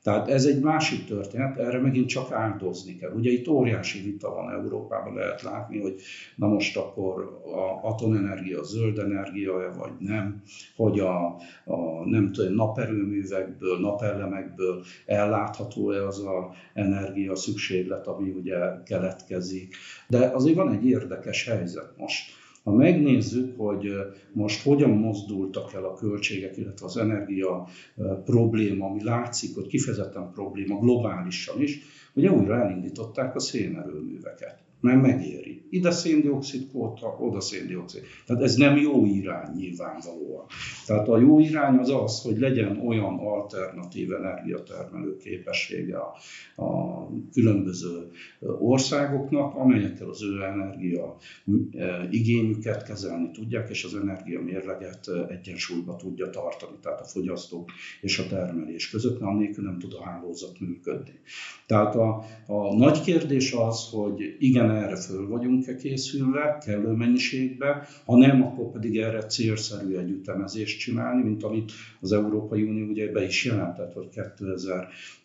Tehát 0.08 0.28
ez 0.28 0.44
egy 0.44 0.60
másik 0.60 1.04
történet, 1.04 1.58
erre 1.58 1.78
megint 1.78 2.08
csak 2.08 2.32
áldozni 2.32 2.96
kell. 2.96 3.10
Ugye 3.10 3.30
itt 3.30 3.48
óriási 3.48 4.00
vita 4.02 4.34
van 4.34 4.50
Európában, 4.50 5.14
lehet 5.14 5.42
látni, 5.42 5.80
hogy 5.80 6.00
na 6.36 6.46
most 6.46 6.76
akkor 6.76 7.40
a 7.44 7.88
atomenergia 7.88 8.62
zöld 8.62 8.98
energia 8.98 9.72
vagy 9.78 9.90
nem, 9.98 10.42
hogy 10.76 11.00
a, 11.00 11.26
a 11.64 12.04
nem 12.04 12.32
tudom, 12.32 12.54
naperőművekből, 12.54 13.80
napelemekből 13.80 14.84
ellátható-e 15.06 16.06
az 16.06 16.18
a 16.18 16.50
energia 16.74 17.36
szükséglet, 17.36 18.06
ami 18.06 18.30
ugye 18.30 18.58
keletkezik. 18.84 19.74
De 20.06 20.18
azért 20.18 20.56
van 20.56 20.72
egy 20.72 20.86
érdekes 20.86 21.44
helyzet 21.44 21.92
most 21.96 22.37
ha 22.68 22.74
megnézzük, 22.74 23.58
hogy 23.58 23.92
most 24.32 24.62
hogyan 24.62 24.90
mozdultak 24.90 25.72
el 25.74 25.84
a 25.84 25.94
költségek, 25.94 26.56
illetve 26.56 26.86
az 26.86 26.96
energia 26.96 27.66
probléma, 28.24 28.86
ami 28.86 29.02
látszik, 29.04 29.54
hogy 29.54 29.66
kifejezetten 29.66 30.30
probléma 30.30 30.78
globálisan 30.78 31.60
is, 31.60 31.80
ugye 32.14 32.30
újra 32.30 32.60
elindították 32.60 33.34
a 33.34 33.40
szénerőműveket 33.40 34.67
mert 34.80 35.02
megéri. 35.02 35.62
Ide 35.70 35.90
széndiokszid 35.90 36.68
kvóta, 36.68 37.16
oda 37.20 37.40
széndiokszid. 37.40 38.02
Tehát 38.26 38.42
ez 38.42 38.54
nem 38.54 38.76
jó 38.76 39.04
irány 39.06 39.54
nyilvánvalóan. 39.56 40.44
Tehát 40.86 41.08
a 41.08 41.18
jó 41.18 41.38
irány 41.38 41.76
az 41.76 41.90
az, 41.90 42.22
hogy 42.22 42.38
legyen 42.38 42.80
olyan 42.86 43.18
alternatív 43.18 44.12
energiatermelő 44.12 45.16
képessége 45.16 45.96
a, 45.96 46.14
a 46.62 47.06
különböző 47.32 48.10
országoknak, 48.58 49.54
amelyekkel 49.54 50.08
az 50.08 50.22
ő 50.22 50.42
energia 50.42 51.16
igényüket 52.10 52.82
kezelni 52.84 53.30
tudják, 53.30 53.68
és 53.70 53.84
az 53.84 53.94
energia 53.94 54.40
mérleget 54.40 55.10
egyensúlyba 55.28 55.96
tudja 55.96 56.30
tartani, 56.30 56.76
tehát 56.82 57.00
a 57.00 57.04
fogyasztók 57.04 57.70
és 58.00 58.18
a 58.18 58.26
termelés 58.26 58.90
között, 58.90 59.20
mert 59.20 59.32
annélkül 59.32 59.64
nem 59.64 59.78
tud 59.78 59.92
a 59.92 60.04
hálózat 60.04 60.60
működni. 60.60 61.20
Tehát 61.66 61.94
a, 61.94 62.24
a 62.46 62.76
nagy 62.76 63.00
kérdés 63.00 63.52
az, 63.52 63.88
hogy 63.90 64.36
igen, 64.38 64.67
igen, 64.68 64.82
erre 64.82 64.96
föl 64.96 65.28
vagyunk-e 65.28 65.76
készülve, 65.76 66.58
kellő 66.66 66.92
mennyiségben, 66.92 67.82
ha 68.04 68.16
nem, 68.16 68.42
akkor 68.42 68.70
pedig 68.70 68.98
erre 68.98 69.26
célszerű 69.26 69.96
egy 69.96 70.10
ütemezést 70.10 70.78
csinálni, 70.78 71.22
mint 71.22 71.42
amit 71.42 71.72
az 72.00 72.12
Európai 72.12 72.62
Unió 72.62 72.86
ugye 72.86 73.12
be 73.12 73.24
is 73.24 73.44
jelentett, 73.44 73.92
hogy 73.92 74.08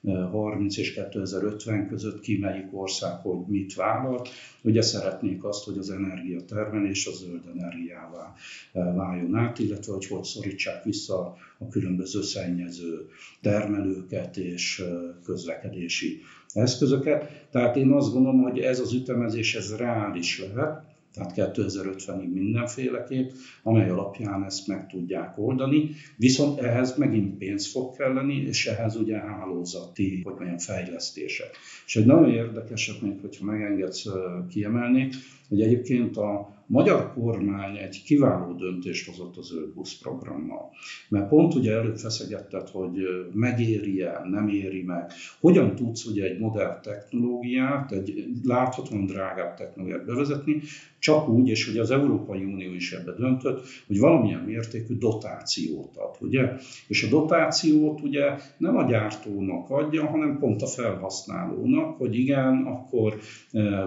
2030 0.01 0.77
és 0.77 0.93
2050 0.93 1.87
között 1.87 2.19
ki 2.19 2.37
melyik 2.37 2.67
ország, 2.71 3.19
hogy 3.21 3.47
mit 3.47 3.75
vállalt. 3.75 4.29
Ugye 4.61 4.81
szeretnék 4.81 5.43
azt, 5.43 5.63
hogy 5.63 5.77
az 5.77 5.89
energiatermelés 5.89 7.07
a 7.07 7.11
zöld 7.11 7.43
energiává 7.55 8.33
váljon 8.71 9.35
át, 9.35 9.59
illetve 9.59 9.93
hogy 9.93 10.05
hogy 10.05 10.23
szorítsák 10.23 10.83
vissza 10.83 11.37
a 11.57 11.67
különböző 11.67 12.21
szennyező 12.21 13.09
termelőket 13.41 14.37
és 14.37 14.83
közlekedési 15.23 16.21
eszközöket. 16.53 17.47
Tehát 17.51 17.75
én 17.75 17.91
azt 17.91 18.13
gondolom, 18.13 18.41
hogy 18.41 18.59
ez 18.59 18.79
az 18.79 18.93
ütemezés 18.93 19.55
ez 19.55 19.75
reális 19.75 20.43
lehet, 20.53 20.91
tehát 21.13 21.33
2050-ig 21.35 22.33
mindenféleképp, 22.33 23.29
amely 23.63 23.89
alapján 23.89 24.43
ezt 24.43 24.67
meg 24.67 24.87
tudják 24.87 25.37
oldani, 25.37 25.89
viszont 26.17 26.59
ehhez 26.59 26.97
megint 26.97 27.37
pénz 27.37 27.71
fog 27.71 27.95
kelleni, 27.95 28.35
és 28.35 28.67
ehhez 28.67 28.95
ugye 28.95 29.17
hálózati, 29.17 30.21
hogy 30.23 30.33
mondjam, 30.33 30.57
fejlesztések. 30.57 31.49
És 31.85 31.95
egy 31.95 32.05
nagyon 32.05 32.29
érdekeset 32.29 33.01
még, 33.01 33.19
hogyha 33.21 33.45
megengedsz 33.45 34.05
kiemelni, 34.49 35.09
hogy 35.53 35.61
egyébként 35.61 36.17
a 36.17 36.53
magyar 36.67 37.13
kormány 37.13 37.77
egy 37.77 38.03
kiváló 38.03 38.53
döntést 38.53 39.09
hozott 39.09 39.37
az 39.37 39.47
zöld 39.47 39.71
programmal. 40.01 40.69
Mert 41.09 41.27
pont 41.27 41.53
ugye 41.53 41.71
előbb 41.71 41.97
feszegetted, 41.97 42.69
hogy 42.69 42.97
megéri-e, 43.33 44.21
nem 44.29 44.47
éri 44.47 44.81
meg. 44.81 45.11
Hogyan 45.39 45.75
tudsz 45.75 46.05
ugye 46.05 46.23
egy 46.23 46.39
modern 46.39 46.81
technológiát, 46.81 47.91
egy 47.91 48.25
láthatóan 48.43 49.05
drágább 49.05 49.55
technológiát 49.55 50.05
bevezetni, 50.05 50.61
csak 50.99 51.29
úgy, 51.29 51.49
és 51.49 51.65
hogy 51.65 51.77
az 51.77 51.91
Európai 51.91 52.43
Unió 52.43 52.73
is 52.73 52.91
ebbe 52.91 53.11
döntött, 53.11 53.65
hogy 53.87 53.99
valamilyen 53.99 54.39
mértékű 54.39 54.97
dotációt 54.97 55.97
ad, 55.97 56.15
ugye? 56.19 56.51
És 56.87 57.03
a 57.03 57.09
dotációt 57.09 58.01
ugye 58.01 58.23
nem 58.57 58.77
a 58.77 58.83
gyártónak 58.83 59.69
adja, 59.69 60.05
hanem 60.05 60.37
pont 60.39 60.61
a 60.61 60.67
felhasználónak, 60.67 61.97
hogy 61.97 62.15
igen, 62.15 62.63
akkor 62.65 63.17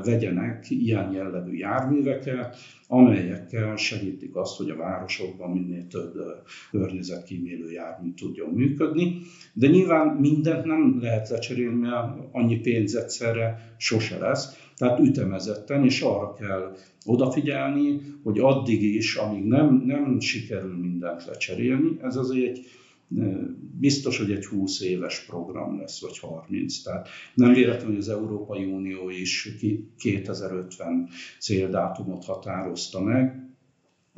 vegyenek 0.04 0.70
ilyen 0.70 1.12
jellegű 1.12 1.55
járműveket, 1.58 2.56
amelyekkel 2.88 3.76
segítik 3.76 4.36
azt, 4.36 4.56
hogy 4.56 4.70
a 4.70 4.76
városokban 4.76 5.50
minél 5.50 5.86
több 5.86 6.12
környezetkímélő 6.70 7.70
jármű 7.70 8.14
tudjon 8.14 8.50
működni. 8.50 9.20
De 9.52 9.66
nyilván 9.66 10.06
mindent 10.06 10.64
nem 10.64 10.98
lehet 11.00 11.28
lecserélni, 11.28 11.80
mert 11.80 12.18
annyi 12.32 12.60
pénz 12.60 12.94
egyszerre 12.94 13.74
sose 13.78 14.18
lesz. 14.18 14.70
Tehát 14.76 15.00
ütemezetten, 15.00 15.84
és 15.84 16.00
arra 16.00 16.34
kell 16.34 16.76
odafigyelni, 17.04 18.00
hogy 18.22 18.38
addig 18.38 18.82
is, 18.82 19.14
amíg 19.14 19.44
nem, 19.44 19.82
nem 19.86 20.20
sikerül 20.20 20.76
mindent 20.76 21.24
lecserélni, 21.24 21.98
ez 22.02 22.16
azért 22.16 22.48
egy 22.48 22.66
biztos, 23.78 24.18
hogy 24.18 24.30
egy 24.30 24.46
20 24.46 24.80
éves 24.80 25.24
program 25.24 25.78
lesz, 25.78 26.00
vagy 26.00 26.18
30. 26.18 26.78
Tehát 26.78 27.08
nem 27.34 27.52
véletlenül, 27.52 27.86
hogy 27.86 28.02
az 28.02 28.08
Európai 28.08 28.64
Unió 28.64 29.08
is 29.08 29.48
2050 29.98 31.08
céldátumot 31.38 32.24
határozta 32.24 33.00
meg, 33.00 33.45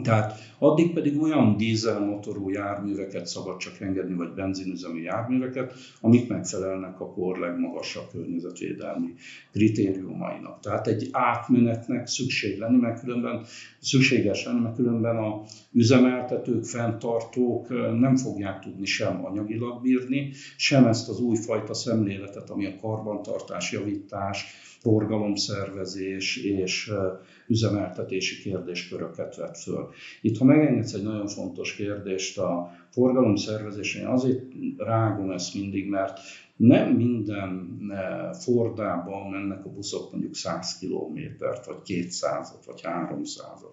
tehát 0.03 0.39
addig 0.59 0.93
pedig 0.93 1.23
olyan 1.23 1.57
dízelmotorú 1.57 2.51
járműveket 2.51 3.27
szabad 3.27 3.57
csak 3.57 3.81
engedni, 3.81 4.15
vagy 4.15 4.35
benzinüzemű 4.35 5.01
járműveket, 5.01 5.75
amik 6.01 6.29
megfelelnek 6.29 7.01
a 7.01 7.13
kor 7.13 7.39
legmagasabb 7.39 8.09
környezetvédelmi 8.11 9.15
kritériumainak. 9.53 10.61
Tehát 10.61 10.87
egy 10.87 11.09
átmenetnek 11.13 12.07
szükség 12.07 12.59
lenni, 12.59 12.77
mert 12.77 13.01
különben 13.01 13.45
szükséges 13.79 14.45
lenni, 14.45 14.61
mert 14.61 14.77
különben 14.77 15.17
a 15.17 15.43
üzemeltetők, 15.73 16.65
fenntartók 16.65 17.69
nem 17.99 18.17
fogják 18.17 18.61
tudni 18.61 18.87
sem 18.87 19.25
anyagilag 19.25 19.83
bírni, 19.83 20.33
sem 20.57 20.87
ezt 20.87 21.09
az 21.09 21.21
újfajta 21.21 21.75
szemléletet, 21.75 22.51
ami 22.51 22.67
a 22.67 22.77
karbantartás, 22.81 23.73
javítás, 23.73 24.47
forgalomszervezés 24.81 26.37
és 26.37 26.93
üzemeltetési 27.47 28.43
kérdésköröket 28.43 29.37
vett 29.37 29.59
föl. 29.59 29.89
Itt, 30.21 30.39
ha 30.39 30.45
megengedsz 30.45 30.93
egy 30.93 31.03
nagyon 31.03 31.27
fontos 31.27 31.75
kérdést 31.75 32.39
a 32.39 32.71
forgalomszervezésen, 32.91 34.07
azért 34.07 34.43
rágom 34.77 35.31
ezt 35.31 35.55
mindig, 35.55 35.89
mert 35.89 36.21
nem 36.59 36.89
minden 36.91 37.79
eh, 37.89 38.33
Fordában 38.33 39.31
mennek 39.31 39.65
a 39.65 39.69
buszok 39.69 40.13
mondjuk 40.13 40.35
100 40.35 40.79
kilométert, 40.79 41.67
vagy 41.67 41.83
200 41.83 42.55
vagy 42.67 42.81
300 42.83 43.65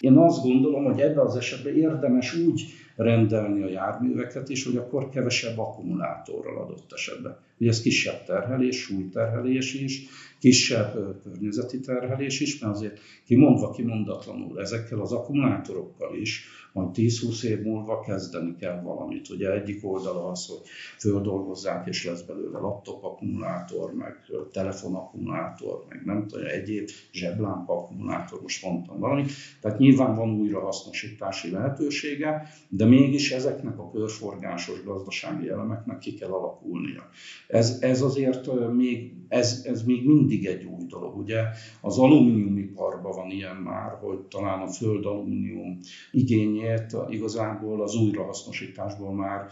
Én 0.00 0.16
azt 0.16 0.42
gondolom, 0.42 0.84
hogy 0.84 1.00
ebben 1.00 1.26
az 1.26 1.36
esetben 1.36 1.76
érdemes 1.76 2.36
úgy 2.36 2.62
rendelni 2.96 3.62
a 3.62 3.68
járműveket 3.68 4.48
is, 4.48 4.64
hogy 4.64 4.76
akkor 4.76 5.08
kevesebb 5.08 5.58
akkumulátorral 5.58 6.62
adott 6.62 6.92
esetben. 6.92 7.36
Ugye 7.58 7.70
ez 7.70 7.82
kisebb 7.82 8.24
terhelés, 8.24 8.80
súlyterhelés 8.80 9.74
is, 9.74 10.02
kisebb 10.40 11.22
környezeti 11.22 11.80
terhelés 11.80 12.40
is, 12.40 12.58
mert 12.58 12.74
azért 12.74 13.00
kimondva 13.24 13.70
kimondatlanul 13.70 14.60
ezekkel 14.60 15.00
az 15.00 15.12
akkumulátorokkal 15.12 16.16
is 16.16 16.44
majd 16.72 16.88
10-20 16.94 17.42
év 17.42 17.62
múlva 17.62 18.00
kezdeni 18.00 18.56
kell 18.56 18.80
valamit. 18.82 19.28
Ugye 19.28 19.52
egyik 19.52 19.86
oldala 19.86 20.30
az, 20.30 20.46
hogy 20.46 20.60
földolgozzák 20.98 21.86
és 21.86 22.04
lesz 22.04 22.22
belőle 22.22 22.58
laptop 22.58 23.04
akkumulátor, 23.04 23.94
meg 23.94 24.16
telefon 24.52 24.94
akkumulátor, 24.94 25.84
meg 25.88 26.02
nem 26.04 26.26
tudom, 26.26 26.46
egyéb 26.46 26.88
zseblámpa 27.12 27.72
akkumulátor, 27.72 28.40
most 28.42 28.64
mondtam 28.64 28.98
valamit. 28.98 29.30
Tehát 29.60 29.78
nyilván 29.78 30.14
van 30.14 30.30
újrahasznosítási 30.30 31.50
lehetősége, 31.50 32.48
de 32.68 32.84
mégis 32.84 33.32
ezeknek 33.32 33.78
a 33.78 33.90
körforgásos 33.90 34.82
gazdasági 34.84 35.48
elemeknek 35.48 35.98
ki 35.98 36.14
kell 36.14 36.30
alakulnia. 36.30 37.08
Ez, 37.48 37.78
ez 37.80 38.02
azért 38.02 38.72
még, 38.72 39.12
ez, 39.28 39.62
ez 39.64 39.82
még 39.82 40.06
mindig 40.06 40.46
egy 40.46 40.64
új 40.64 40.84
dolog. 40.88 41.16
Ugye 41.16 41.42
az 41.80 41.98
alumíniumiparban 41.98 43.12
van 43.16 43.30
ilyen 43.30 43.56
már, 43.56 43.98
hogy 44.00 44.18
talán 44.18 44.60
a 44.60 44.68
föld 44.68 45.06
alumínium 45.06 45.78
igény 46.12 46.59
eredményét 46.62 46.96
igazából 47.08 47.82
az 47.82 47.94
újrahasznosításból 47.94 49.12
már 49.12 49.46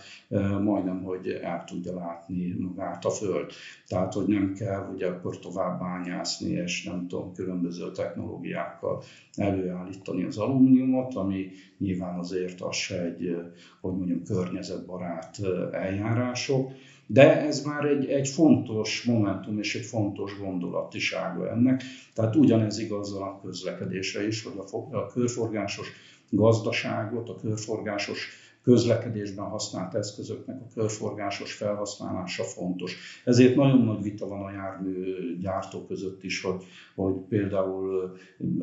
majdnem, 0.63 1.03
hogy 1.03 1.29
el 1.29 1.65
tudja 1.67 1.95
látni 1.95 2.57
magát 2.59 3.05
a 3.05 3.11
Föld. 3.11 3.53
Tehát, 3.87 4.13
hogy 4.13 4.27
nem 4.27 4.53
kell 4.55 4.91
ugye 4.95 5.07
akkor 5.07 5.39
tovább 5.39 5.81
bányászni, 5.81 6.51
és 6.51 6.85
nem 6.85 7.07
tudom, 7.09 7.33
különböző 7.33 7.91
technológiákkal 7.91 9.03
előállítani 9.35 10.25
az 10.25 10.39
alumíniumot, 10.39 11.15
ami 11.15 11.51
nyilván 11.79 12.19
azért 12.19 12.61
az 12.61 12.77
se 12.77 13.03
egy, 13.03 13.37
hogy 13.81 13.97
mondjam, 13.97 14.23
környezetbarát 14.23 15.39
eljárások, 15.73 16.71
De 17.11 17.41
ez 17.41 17.65
már 17.65 17.85
egy, 17.85 18.07
egy 18.07 18.29
fontos 18.29 19.03
momentum 19.03 19.59
és 19.59 19.75
egy 19.75 19.85
fontos 19.85 20.39
gondolatisága 20.39 21.51
ennek. 21.51 21.83
Tehát 22.15 22.37
ugyanez 22.37 22.79
igaz 22.79 23.15
a 23.15 23.41
közlekedésre 23.43 24.27
is, 24.27 24.43
hogy 24.43 24.53
a, 24.73 24.97
a 24.97 25.07
körforgásos 25.07 25.87
gazdaságot, 26.31 27.29
a 27.29 27.37
körforgásos 27.37 28.47
közlekedésben 28.69 29.45
használt 29.45 29.95
eszközöknek 29.95 30.61
a 30.61 30.73
körforgásos 30.75 31.53
felhasználása 31.53 32.45
fontos. 32.45 32.97
Ezért 33.25 33.55
nagyon 33.55 33.83
nagy 33.83 34.03
vita 34.03 34.27
van 34.27 34.45
a 34.45 34.51
jármű 34.51 35.15
gyártó 35.41 35.87
között 35.87 36.23
is, 36.23 36.43
hogy, 36.43 36.65
hogy 36.95 37.15
például 37.29 38.17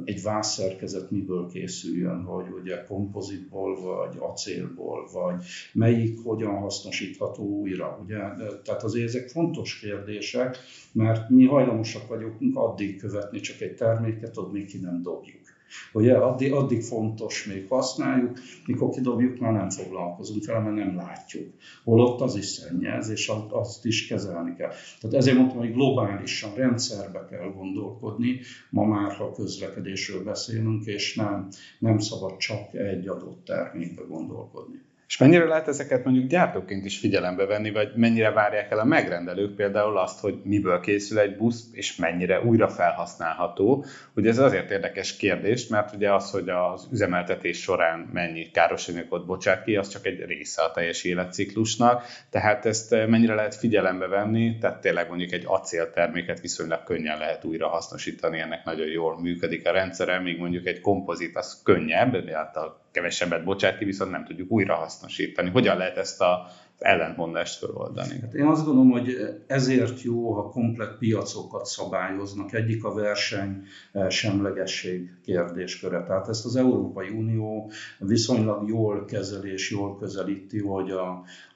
egy 0.04 0.22
vászszerkezet 0.22 1.12
miből 1.12 1.48
készüljön, 1.48 2.24
hogy 2.24 2.46
ugye 2.62 2.84
kompozitból, 2.84 3.82
vagy 3.82 4.18
acélból, 4.20 5.10
vagy 5.14 5.44
melyik 5.74 6.24
hogyan 6.24 6.56
hasznosítható 6.56 7.44
újra. 7.44 8.00
Ugye? 8.04 8.18
Tehát 8.64 8.84
azért 8.84 9.08
ezek 9.08 9.30
fontos 9.30 9.80
kérdések, 9.80 10.58
mert 10.92 11.30
mi 11.30 11.46
hajlamosak 11.46 12.08
vagyunk 12.08 12.56
addig 12.56 13.00
követni 13.00 13.40
csak 13.40 13.62
egy 13.62 13.76
terméket, 13.76 14.38
addig 14.38 14.68
ki 14.68 14.78
nem 14.78 15.02
dobjuk. 15.02 15.45
Ugye 15.94 16.14
addig, 16.14 16.54
addig 16.54 16.82
fontos 16.82 17.46
még 17.46 17.68
használjuk, 17.68 18.40
mikor 18.66 18.90
kidobjuk, 18.90 19.40
már 19.40 19.54
nem 19.54 19.70
foglalkozunk 19.70 20.46
vele, 20.46 20.60
mert 20.60 20.76
nem 20.76 20.96
látjuk. 20.96 21.54
Holott 21.84 22.22
az 22.22 22.36
is 22.36 22.46
szennyez, 22.46 23.10
és 23.10 23.32
azt 23.50 23.86
is 23.86 24.08
kezelni 24.08 24.56
kell. 24.56 24.72
Tehát 25.00 25.16
ezért 25.16 25.38
mondtam, 25.38 25.58
hogy 25.58 25.74
globálisan 25.74 26.54
rendszerbe 26.56 27.26
kell 27.30 27.52
gondolkodni, 27.52 28.40
ma 28.70 28.86
már, 28.86 29.12
ha 29.12 29.32
közlekedésről 29.32 30.24
beszélünk, 30.24 30.86
és 30.86 31.16
nem, 31.16 31.48
nem 31.80 32.00
szabad 32.00 32.38
csak 32.38 32.74
egy 32.74 33.08
adott 33.08 33.46
termékbe 33.46 34.02
gondolkodni. 34.08 34.85
És 35.08 35.18
mennyire 35.18 35.46
lehet 35.46 35.68
ezeket 35.68 36.04
mondjuk 36.04 36.30
gyártóként 36.30 36.86
is 36.86 37.00
figyelembe 37.00 37.46
venni, 37.46 37.72
vagy 37.72 37.92
mennyire 37.96 38.32
várják 38.32 38.72
el 38.72 38.80
a 38.80 38.84
megrendelők 38.84 39.56
például 39.56 39.98
azt, 39.98 40.20
hogy 40.20 40.42
miből 40.44 40.80
készül 40.80 41.20
egy 41.20 41.38
busz, 41.38 41.64
és 41.72 41.96
mennyire 41.96 42.42
újra 42.42 42.70
felhasználható. 42.70 43.86
Ugye 44.16 44.30
ez 44.30 44.38
azért 44.38 44.72
érdekes 44.72 45.18
kérdés, 45.18 45.68
mert 45.68 45.96
ugye 45.96 46.14
az, 46.14 46.32
hogy 46.32 46.50
az 46.50 46.88
üzemeltetés 46.92 47.62
során 47.62 48.10
mennyi 48.14 48.52
károsanyagot 48.52 49.26
bocsát 49.26 49.64
ki, 49.64 49.76
az 49.76 49.88
csak 49.88 50.06
egy 50.06 50.26
része 50.26 50.62
a 50.62 50.72
teljes 50.72 51.04
életciklusnak, 51.04 52.04
tehát 52.30 52.66
ezt 52.66 52.92
mennyire 52.92 53.34
lehet 53.34 53.56
figyelembe 53.56 54.08
venni, 54.08 54.58
tehát 54.58 54.82
tényleg 54.82 55.10
mondjuk 55.10 55.32
egy 55.32 55.44
acélterméket 55.48 56.40
viszonylag 56.40 56.84
könnyen 56.84 57.18
lehet 57.18 57.44
újra 57.44 57.68
hasznosítani, 57.68 58.40
ennek 58.40 58.64
nagyon 58.66 58.88
jól 58.88 59.22
működik 59.22 59.68
a 59.68 59.72
rendszere, 59.72 60.20
míg 60.20 60.38
mondjuk 60.38 60.66
egy 60.66 60.82
kompozit 60.82 61.36
az 61.36 61.62
könnyebb, 61.64 62.14
a 62.56 62.85
kevesebbet 62.96 63.44
bocsát 63.44 63.78
ki, 63.78 63.86
viszont 63.86 64.12
nem 64.12 64.26
tudjuk 64.26 64.52
újra 64.52 64.76
hasznosítani. 64.76 65.50
Hogyan 65.50 65.78
lehet 65.78 65.98
ezt 65.98 66.22
a 66.22 66.48
ellentmondást 66.80 67.60
feloldani. 67.60 68.20
Hát 68.22 68.34
én 68.34 68.46
azt 68.46 68.66
gondolom, 68.66 68.92
hogy 68.92 69.16
ezért 69.48 70.02
jó, 70.02 70.34
ha 70.34 70.50
komplet 70.50 70.98
piacokat 70.98 71.66
szabályoznak. 71.66 72.54
Egyik 72.54 72.84
a 72.84 72.94
verseny 72.94 73.64
eh, 73.92 74.10
semlegesség 74.10 75.14
kérdésköre. 75.24 76.04
Tehát 76.04 76.28
ezt 76.30 76.46
az 76.46 76.56
Európai 76.56 77.10
Unió 77.10 77.72
viszonylag 78.00 78.68
jól 78.68 79.06
kezel 79.06 79.46
és 79.46 79.72
jól 79.72 79.98
közelíti, 79.98 80.60
hogy 80.60 80.92
a, 80.92 81.08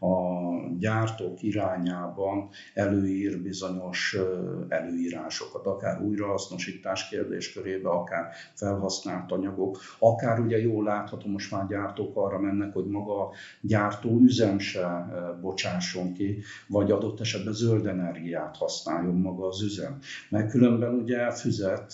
a 0.05 0.39
gyártók 0.79 1.43
irányában 1.43 2.49
előír 2.73 3.41
bizonyos 3.41 4.17
eh, 4.17 4.79
előírásokat, 4.79 5.65
akár 5.65 6.01
újrahasznosítás 6.01 7.09
kérdéskörébe, 7.09 7.89
akár 7.89 8.27
felhasznált 8.53 9.31
anyagok, 9.31 9.77
akár 9.99 10.39
ugye 10.39 10.61
jól 10.61 10.83
látható, 10.83 11.29
most 11.29 11.51
már 11.51 11.67
gyártók 11.67 12.17
arra 12.17 12.39
mennek, 12.39 12.73
hogy 12.73 12.85
maga 12.85 13.31
gyártó 13.61 14.19
üzem 14.19 14.59
se 14.59 15.08
bocsásson 15.41 16.13
ki, 16.13 16.37
vagy 16.67 16.91
adott 16.91 17.19
esetben 17.19 17.53
zöld 17.53 17.85
energiát 17.85 18.57
használjon 18.57 19.15
maga 19.15 19.47
az 19.47 19.61
üzem. 19.61 19.97
Mert 20.29 20.49
különben 20.49 20.93
ugye 20.93 21.31
fizet 21.31 21.93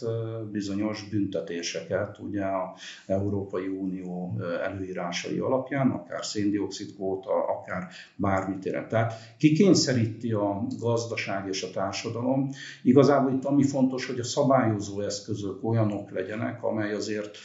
bizonyos 0.51 1.09
büntetéseket 1.09 2.17
ugye 2.19 2.43
a 2.43 2.75
Európai 3.05 3.67
Unió 3.67 4.39
előírásai 4.63 5.37
alapján, 5.37 5.89
akár 5.89 6.25
széndiokszid 6.25 6.93
kvóta, 6.95 7.45
akár 7.47 7.87
bármit 8.15 8.65
ér. 8.65 8.85
Tehát 8.87 9.13
kikényszeríti 9.37 10.31
a 10.31 10.67
gazdaság 10.79 11.47
és 11.47 11.63
a 11.63 11.71
társadalom. 11.71 12.49
Igazából 12.83 13.31
itt 13.31 13.45
ami 13.45 13.63
fontos, 13.63 14.05
hogy 14.05 14.19
a 14.19 14.23
szabályozó 14.23 15.01
eszközök 15.01 15.63
olyanok 15.63 16.11
legyenek, 16.11 16.63
amely 16.63 16.93
azért 16.93 17.37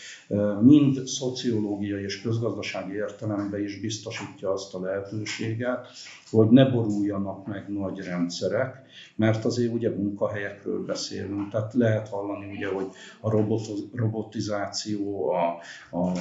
mind 0.60 1.06
szociológiai 1.06 2.02
és 2.02 2.22
közgazdasági 2.22 2.94
értelemben 2.94 3.62
is 3.62 3.80
biztosítja 3.80 4.52
azt 4.52 4.74
a 4.74 4.80
lehetőséget, 4.80 5.59
hogy 6.30 6.48
ne 6.48 6.64
boruljanak 6.70 7.46
meg 7.46 7.68
nagy 7.68 7.98
rendszerek, 7.98 8.82
mert 9.16 9.44
azért 9.44 9.72
ugye 9.72 9.90
munkahelyekről 9.90 10.84
beszélünk, 10.84 11.50
tehát 11.50 11.74
lehet 11.74 12.08
hallani 12.08 12.50
ugye, 12.56 12.68
hogy 12.68 12.86
a 13.20 13.30
robotizáció, 13.94 15.30
a, 15.30 15.58
a 15.96 16.12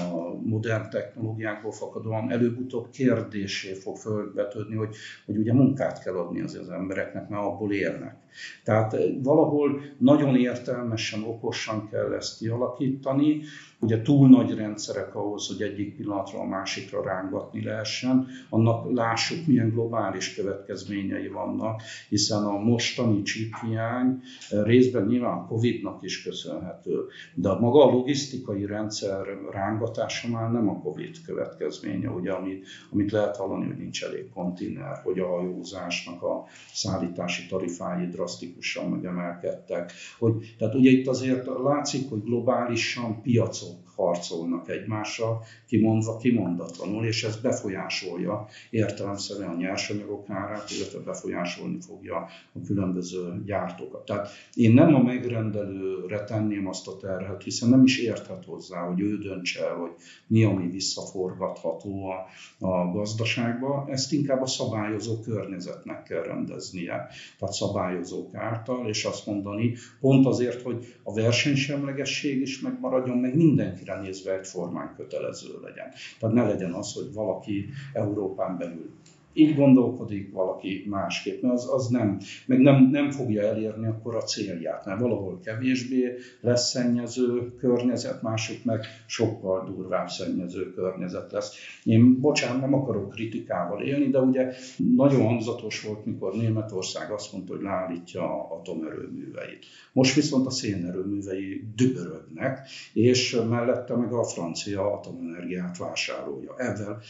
modern 0.43 0.89
technológiákból 0.89 1.71
fakadóan 1.71 2.31
előbb-utóbb 2.31 2.89
kérdésé 2.89 3.73
fog 3.73 3.97
fölbetődni, 3.97 4.75
hogy, 4.75 4.95
hogy 5.25 5.37
ugye 5.37 5.53
munkát 5.53 6.03
kell 6.03 6.15
adni 6.15 6.41
az, 6.41 6.55
az 6.55 6.69
embereknek, 6.69 7.29
mert 7.29 7.43
abból 7.43 7.73
élnek. 7.73 8.15
Tehát 8.63 8.95
valahol 9.23 9.81
nagyon 9.97 10.35
értelmesen, 10.35 11.23
okosan 11.23 11.89
kell 11.89 12.13
ezt 12.13 12.37
kialakítani, 12.37 13.41
ugye 13.79 14.01
túl 14.01 14.29
nagy 14.29 14.55
rendszerek 14.55 15.15
ahhoz, 15.15 15.47
hogy 15.47 15.61
egyik 15.61 15.95
pillanatra 15.95 16.39
a 16.39 16.45
másikra 16.45 17.03
rángatni 17.03 17.63
lehessen, 17.63 18.27
annak 18.49 18.91
lássuk, 18.95 19.47
milyen 19.47 19.69
globális 19.69 20.35
következményei 20.35 21.27
vannak, 21.27 21.81
hiszen 22.09 22.43
a 22.43 22.57
mostani 22.57 23.21
hiány 23.61 24.21
részben 24.49 25.05
nyilván 25.05 25.37
a 25.37 25.47
Covid-nak 25.47 26.03
is 26.03 26.23
köszönhető, 26.23 27.05
de 27.33 27.53
maga 27.53 27.85
a 27.85 27.91
logisztikai 27.91 28.65
rendszer 28.65 29.25
rángatása 29.51 30.27
már 30.27 30.51
nem 30.51 30.69
a 30.69 30.79
Covid 30.81 31.15
következménye, 31.25 32.09
ugye, 32.09 32.31
amit, 32.31 32.67
amit 32.91 33.11
lehet 33.11 33.37
hallani, 33.37 33.65
hogy 33.65 33.77
nincs 33.77 34.03
elég 34.03 34.29
konténer, 34.33 35.01
hogy 35.03 35.19
a 35.19 35.27
hajózásnak 35.27 36.23
a 36.23 36.45
szállítási 36.73 37.45
tarifái 37.47 38.09
drasztikusan 38.19 38.89
megemelkedtek. 38.89 39.91
Hogy, 40.17 40.55
tehát 40.57 40.75
ugye 40.75 40.89
itt 40.89 41.07
azért 41.07 41.45
látszik, 41.63 42.09
hogy 42.09 42.23
globálisan 42.23 43.21
piacok 43.21 43.88
harcolnak 43.99 44.69
egymással, 44.69 45.43
kimondva 45.67 46.17
kimondatlanul, 46.17 47.05
és 47.05 47.23
ez 47.23 47.41
befolyásolja 47.41 48.47
értelemszerűen 48.69 49.49
a 49.49 49.55
nyersanyagok 49.55 50.29
árát, 50.29 50.69
illetve 50.71 50.99
befolyásolni 50.99 51.77
fogja 51.81 52.15
a 52.53 52.61
különböző 52.65 53.41
gyártókat. 53.45 54.05
Tehát 54.05 54.29
én 54.53 54.73
nem 54.73 54.95
a 54.95 55.03
megrendelőre 55.03 56.23
tenném 56.23 56.67
azt 56.67 56.87
a 56.87 56.97
terhet, 56.97 57.43
hiszen 57.43 57.69
nem 57.69 57.83
is 57.83 57.99
érthet 57.99 58.45
hozzá, 58.45 58.79
hogy 58.87 58.99
ő 58.99 59.17
döntse 59.17 59.65
el, 59.65 59.75
hogy 59.75 59.91
mi, 60.27 60.43
ami 60.43 60.67
visszaforgatható 60.67 62.05
a, 62.05 62.25
a 62.65 62.91
gazdaságba, 62.91 63.85
ezt 63.87 64.13
inkább 64.13 64.41
a 64.41 64.47
szabályozó 64.47 65.19
környezetnek 65.19 66.03
kell 66.03 66.23
rendeznie, 66.23 67.07
tehát 67.39 67.53
szabályozók 67.53 68.35
által, 68.35 68.87
és 68.87 69.03
azt 69.03 69.25
mondani, 69.25 69.75
pont 69.99 70.25
azért, 70.25 70.61
hogy 70.61 70.95
a 71.03 71.13
versenysemlegesség 71.13 72.41
is 72.41 72.61
megmaradjon, 72.61 73.17
meg 73.17 73.35
mindenki 73.35 73.83
mindenkire 73.89 73.99
nézve 74.01 74.37
egyformán 74.39 74.93
kötelező 74.95 75.59
legyen. 75.63 75.91
Tehát 76.19 76.35
ne 76.35 76.43
legyen 76.47 76.73
az, 76.73 76.93
hogy 76.93 77.13
valaki 77.13 77.69
Európán 77.93 78.57
belül 78.57 78.91
így 79.33 79.55
gondolkodik, 79.55 80.31
valaki 80.33 80.85
másképp, 80.89 81.41
mert 81.41 81.53
az, 81.53 81.69
az 81.71 81.87
nem, 81.87 82.19
meg 82.45 82.59
nem, 82.59 82.89
nem 82.91 83.11
fogja 83.11 83.43
elérni 83.43 83.87
akkor 83.87 84.15
a 84.15 84.21
célját, 84.21 84.85
mert 84.85 84.99
valahol 84.99 85.39
kevésbé 85.43 86.15
lesz 86.41 86.69
szennyező 86.69 87.55
környezet, 87.55 88.21
mások 88.21 88.63
meg 88.63 88.85
sokkal 89.05 89.65
durvább 89.65 90.07
szennyező 90.07 90.73
környezet 90.73 91.31
lesz. 91.31 91.55
Én, 91.83 92.19
bocsánat, 92.19 92.61
nem 92.61 92.73
akarok 92.73 93.09
kritikával 93.09 93.81
élni, 93.81 94.09
de 94.09 94.19
ugye 94.19 94.53
nagyon 94.95 95.25
hangzatos 95.25 95.83
volt, 95.83 96.05
mikor 96.05 96.35
Németország 96.35 97.11
azt 97.11 97.33
mondta, 97.33 97.53
hogy 97.53 97.61
leállítja 97.61 98.21
a 98.21 98.55
atomerőműveit. 98.59 99.65
Most 99.93 100.15
viszont 100.15 100.45
a 100.45 100.49
szénerőművei 100.49 101.63
dübörögnek, 101.75 102.67
és 102.93 103.41
mellette 103.49 103.95
meg 103.95 104.13
a 104.13 104.23
francia 104.23 104.93
atomenergiát 104.93 105.77
vásárolja. 105.77 106.53
Ezzel 106.57 107.01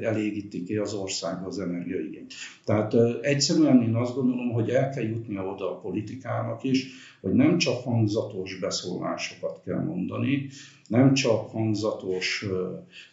elégíti 0.00 0.62
ki 0.62 0.76
az 0.76 0.94
ország 0.94 1.46
az 1.46 1.58
energiaigényt. 1.68 2.34
Tehát 2.64 2.94
egyszerűen 3.22 3.82
én 3.82 3.94
azt 3.94 4.14
gondolom, 4.14 4.52
hogy 4.52 4.70
el 4.70 4.90
kell 4.90 5.04
jutnia 5.04 5.44
oda 5.46 5.70
a 5.70 5.80
politikának 5.80 6.64
is, 6.64 6.86
hogy 7.26 7.34
nem 7.34 7.58
csak 7.58 7.82
hangzatos 7.82 8.58
beszólásokat 8.58 9.60
kell 9.64 9.80
mondani, 9.84 10.48
nem 10.88 11.14
csak 11.14 11.50
hangzatos 11.50 12.46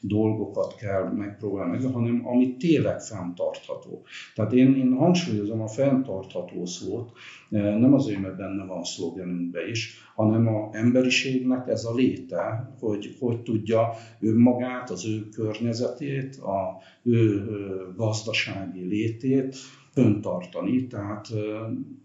dolgokat 0.02 0.76
kell 0.76 1.12
megpróbálni, 1.12 1.86
hanem 1.86 2.28
ami 2.28 2.58
tényleg 2.58 3.02
fenntartható. 3.02 4.02
Tehát 4.36 4.54
én, 4.54 4.76
én 4.76 4.93
hangsúlyozom 4.93 5.62
a 5.62 5.67
fenntartható 5.67 6.65
szót, 6.65 7.12
nem 7.49 7.93
azért, 7.93 8.19
mert 8.19 8.38
benne 8.38 8.65
van 8.65 8.80
a 8.80 8.86
szlogenünkbe 8.86 9.67
is, 9.67 9.97
hanem 10.15 10.47
a 10.47 10.69
emberiségnek 10.71 11.67
ez 11.67 11.86
a 11.86 11.95
léte, 11.95 12.76
hogy 12.80 13.15
hogy 13.19 13.41
tudja 13.41 13.89
ő 14.19 14.38
magát, 14.38 14.89
az 14.89 15.08
ő 15.08 15.30
környezetét, 15.30 16.36
a 16.36 16.82
ő 17.04 17.45
gazdasági 17.95 18.86
létét 18.86 19.56
föntartani. 19.93 20.88
Tehát 20.88 21.28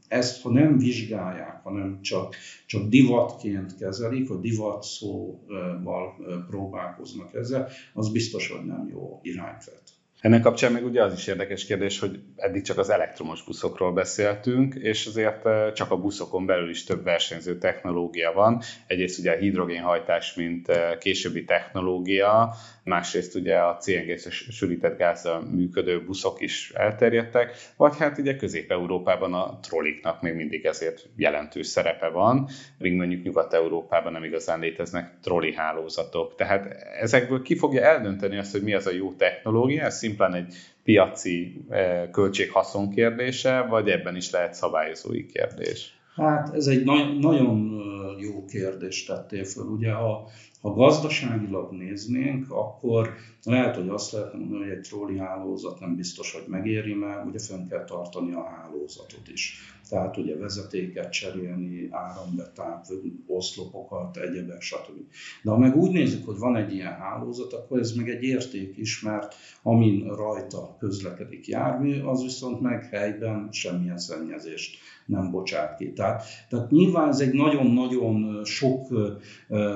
ezt, 0.09 0.43
ha 0.43 0.51
nem 0.51 0.79
vizsgálják, 0.79 1.63
hanem 1.63 2.01
csak, 2.01 2.35
csak 2.67 2.89
divatként 2.89 3.77
kezelik, 3.77 4.29
vagy 4.29 4.41
divat 4.41 4.83
szóval 4.83 6.17
próbálkoznak 6.47 7.35
ezzel, 7.35 7.69
az 7.95 8.13
biztos, 8.13 8.51
hogy 8.51 8.65
nem 8.65 8.89
jó 8.89 9.21
irányt 9.23 9.65
vett. 9.65 9.98
Ennek 10.21 10.43
kapcsán 10.43 10.73
még 10.73 10.85
ugye 10.85 11.03
az 11.03 11.13
is 11.13 11.27
érdekes 11.27 11.65
kérdés, 11.65 11.99
hogy 11.99 12.21
eddig 12.37 12.63
csak 12.63 12.79
az 12.79 12.91
elektromos 12.91 13.45
buszokról 13.45 13.93
beszéltünk, 13.93 14.75
és 14.75 15.07
azért 15.07 15.47
eh, 15.47 15.73
csak 15.73 15.91
a 15.91 15.97
buszokon 15.97 16.47
belül 16.47 16.71
is 16.71 16.85
több 16.85 17.05
versenyző 17.05 17.59
technológia 17.59 18.33
van. 18.33 18.63
Egyrészt 18.87 19.19
ugye 19.19 19.33
a 19.33 19.37
hidrogénhajtás, 19.37 20.35
mint 20.35 20.69
eh, 20.69 20.97
későbbi 20.99 21.45
technológia, 21.45 22.55
másrészt 22.89 23.35
ugye 23.35 23.57
a 23.57 23.77
cng 23.77 24.19
sülített 24.31 24.99
gázzal 24.99 25.41
működő 25.41 26.05
buszok 26.05 26.41
is 26.41 26.71
elterjedtek, 26.75 27.57
vagy 27.77 27.97
hát 27.99 28.19
ugye 28.19 28.37
Közép-Európában 28.37 29.35
a 29.35 29.59
trolliknak 29.63 30.23
még 30.23 30.35
mindig 30.35 30.65
ezért 30.65 31.09
jelentős 31.17 31.67
szerepe 31.67 32.09
van, 32.09 32.49
míg 32.79 32.93
mondjuk 32.93 33.23
Nyugat-Európában 33.25 34.13
nem 34.13 34.25
igazán 34.25 34.61
léteznek 34.61 35.19
trolli 35.23 35.55
hálózatok. 35.55 36.35
Tehát 36.35 36.67
ezekből 37.01 37.43
ki 37.43 37.57
fogja 37.57 37.83
eldönteni 37.83 38.39
azt, 38.39 38.53
hogy 38.53 38.63
mi 38.63 38.75
az 38.75 38.87
a 38.87 38.93
jó 38.93 39.13
technológia, 39.13 39.85
szimplán 40.09 40.35
egy 40.35 40.55
piaci 40.85 41.65
eh, 41.69 42.09
költség-haszon 42.13 42.91
kérdése, 42.91 43.61
vagy 43.61 43.89
ebben 43.89 44.17
is 44.17 44.31
lehet 44.31 44.55
szabályozói 44.55 45.27
kérdés? 45.27 45.99
Hát 46.17 46.55
ez 46.55 46.67
egy 46.67 46.85
na- 46.85 47.13
nagyon 47.21 47.81
jó 48.21 48.45
kérdést 48.45 49.07
tettél 49.07 49.45
föl. 49.45 49.65
Ugye 49.65 49.93
ha, 49.93 50.29
ha 50.63 50.73
gazdaságilag 50.73 51.73
néznénk, 51.73 52.51
akkor 52.51 53.15
lehet, 53.45 53.77
hogy 53.77 53.89
azt 53.89 54.13
lehet 54.13 54.35
mondani, 54.35 54.63
hogy 54.63 54.73
egy 54.73 54.81
tróli 54.81 55.19
hálózat 55.19 55.81
nem 55.81 55.97
biztos, 55.97 56.33
hogy 56.33 56.45
megéri, 56.47 56.95
mert 56.95 57.27
ugye 57.27 57.39
fönn 57.39 57.69
kell 57.69 57.85
tartani 57.85 58.33
a 58.33 58.45
hálózatot 58.45 59.29
is. 59.33 59.73
Tehát 59.89 60.17
ugye 60.17 60.37
vezetéket 60.37 61.13
cserélni, 61.13 61.89
árambetáp, 61.91 62.87
oszlopokat, 63.27 64.17
egyebek, 64.17 64.61
stb. 64.61 64.97
De 65.43 65.51
ha 65.51 65.59
meg 65.59 65.77
úgy 65.77 65.91
nézzük, 65.91 66.27
hogy 66.27 66.39
van 66.39 66.57
egy 66.57 66.75
ilyen 66.75 66.93
hálózat, 66.93 67.53
akkor 67.53 67.79
ez 67.79 67.93
meg 67.93 68.09
egy 68.09 68.23
érték 68.23 68.77
is, 68.77 69.03
mert 69.03 69.35
amin 69.63 70.15
rajta 70.15 70.77
közlekedik 70.79 71.47
jármű, 71.47 72.01
az 72.01 72.23
viszont 72.23 72.61
meg 72.61 72.85
helyben 72.85 73.49
semmilyen 73.53 73.99
szennyezést 73.99 74.79
nem 75.09 75.31
bocsát 75.31 75.77
ki. 75.77 75.93
Tehát, 75.93 76.23
tehát 76.49 76.71
nyilván 76.71 77.09
ez 77.09 77.21
egy 77.21 77.33
nagyon-nagyon 77.33 78.45
sok 78.45 78.87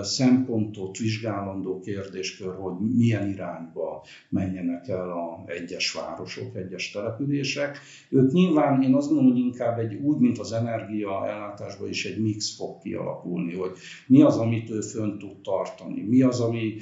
szempontot 0.03 0.99
vizsgálandó 0.99 1.81
kérdéskör, 1.81 2.55
hogy 2.55 2.73
milyen 2.95 3.29
irányba 3.29 4.05
menjenek 4.29 4.89
el 4.89 5.11
a 5.11 5.43
egyes 5.47 5.93
városok, 5.93 6.57
egyes 6.57 6.91
települések. 6.91 7.79
Ők 8.09 8.33
nyilván, 8.33 8.83
én 8.83 8.95
azt 8.95 9.09
gondolom, 9.09 9.33
hogy 9.33 9.41
inkább 9.41 9.79
egy 9.79 9.95
úgy, 9.95 10.19
mint 10.19 10.39
az 10.39 10.53
energia 10.53 11.27
ellátásban 11.27 11.89
is 11.89 12.05
egy 12.05 12.23
mix 12.23 12.57
fog 12.57 12.79
kialakulni, 12.83 13.55
hogy 13.55 13.77
mi 14.07 14.23
az, 14.23 14.37
amit 14.37 14.71
ő 14.71 14.81
fönn 14.81 15.19
tud 15.19 15.41
tartani, 15.43 16.03
mi 16.03 16.23
az, 16.23 16.41
ami 16.41 16.75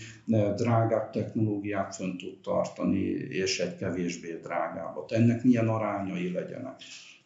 drágább 0.56 1.10
technológiát 1.10 1.94
fönn 1.94 2.16
tud 2.16 2.40
tartani, 2.42 3.00
és 3.28 3.60
egy 3.60 3.76
kevésbé 3.76 4.38
drágábbat. 4.42 5.12
Ennek 5.12 5.44
milyen 5.44 5.68
arányai 5.68 6.32
legyenek 6.32 6.76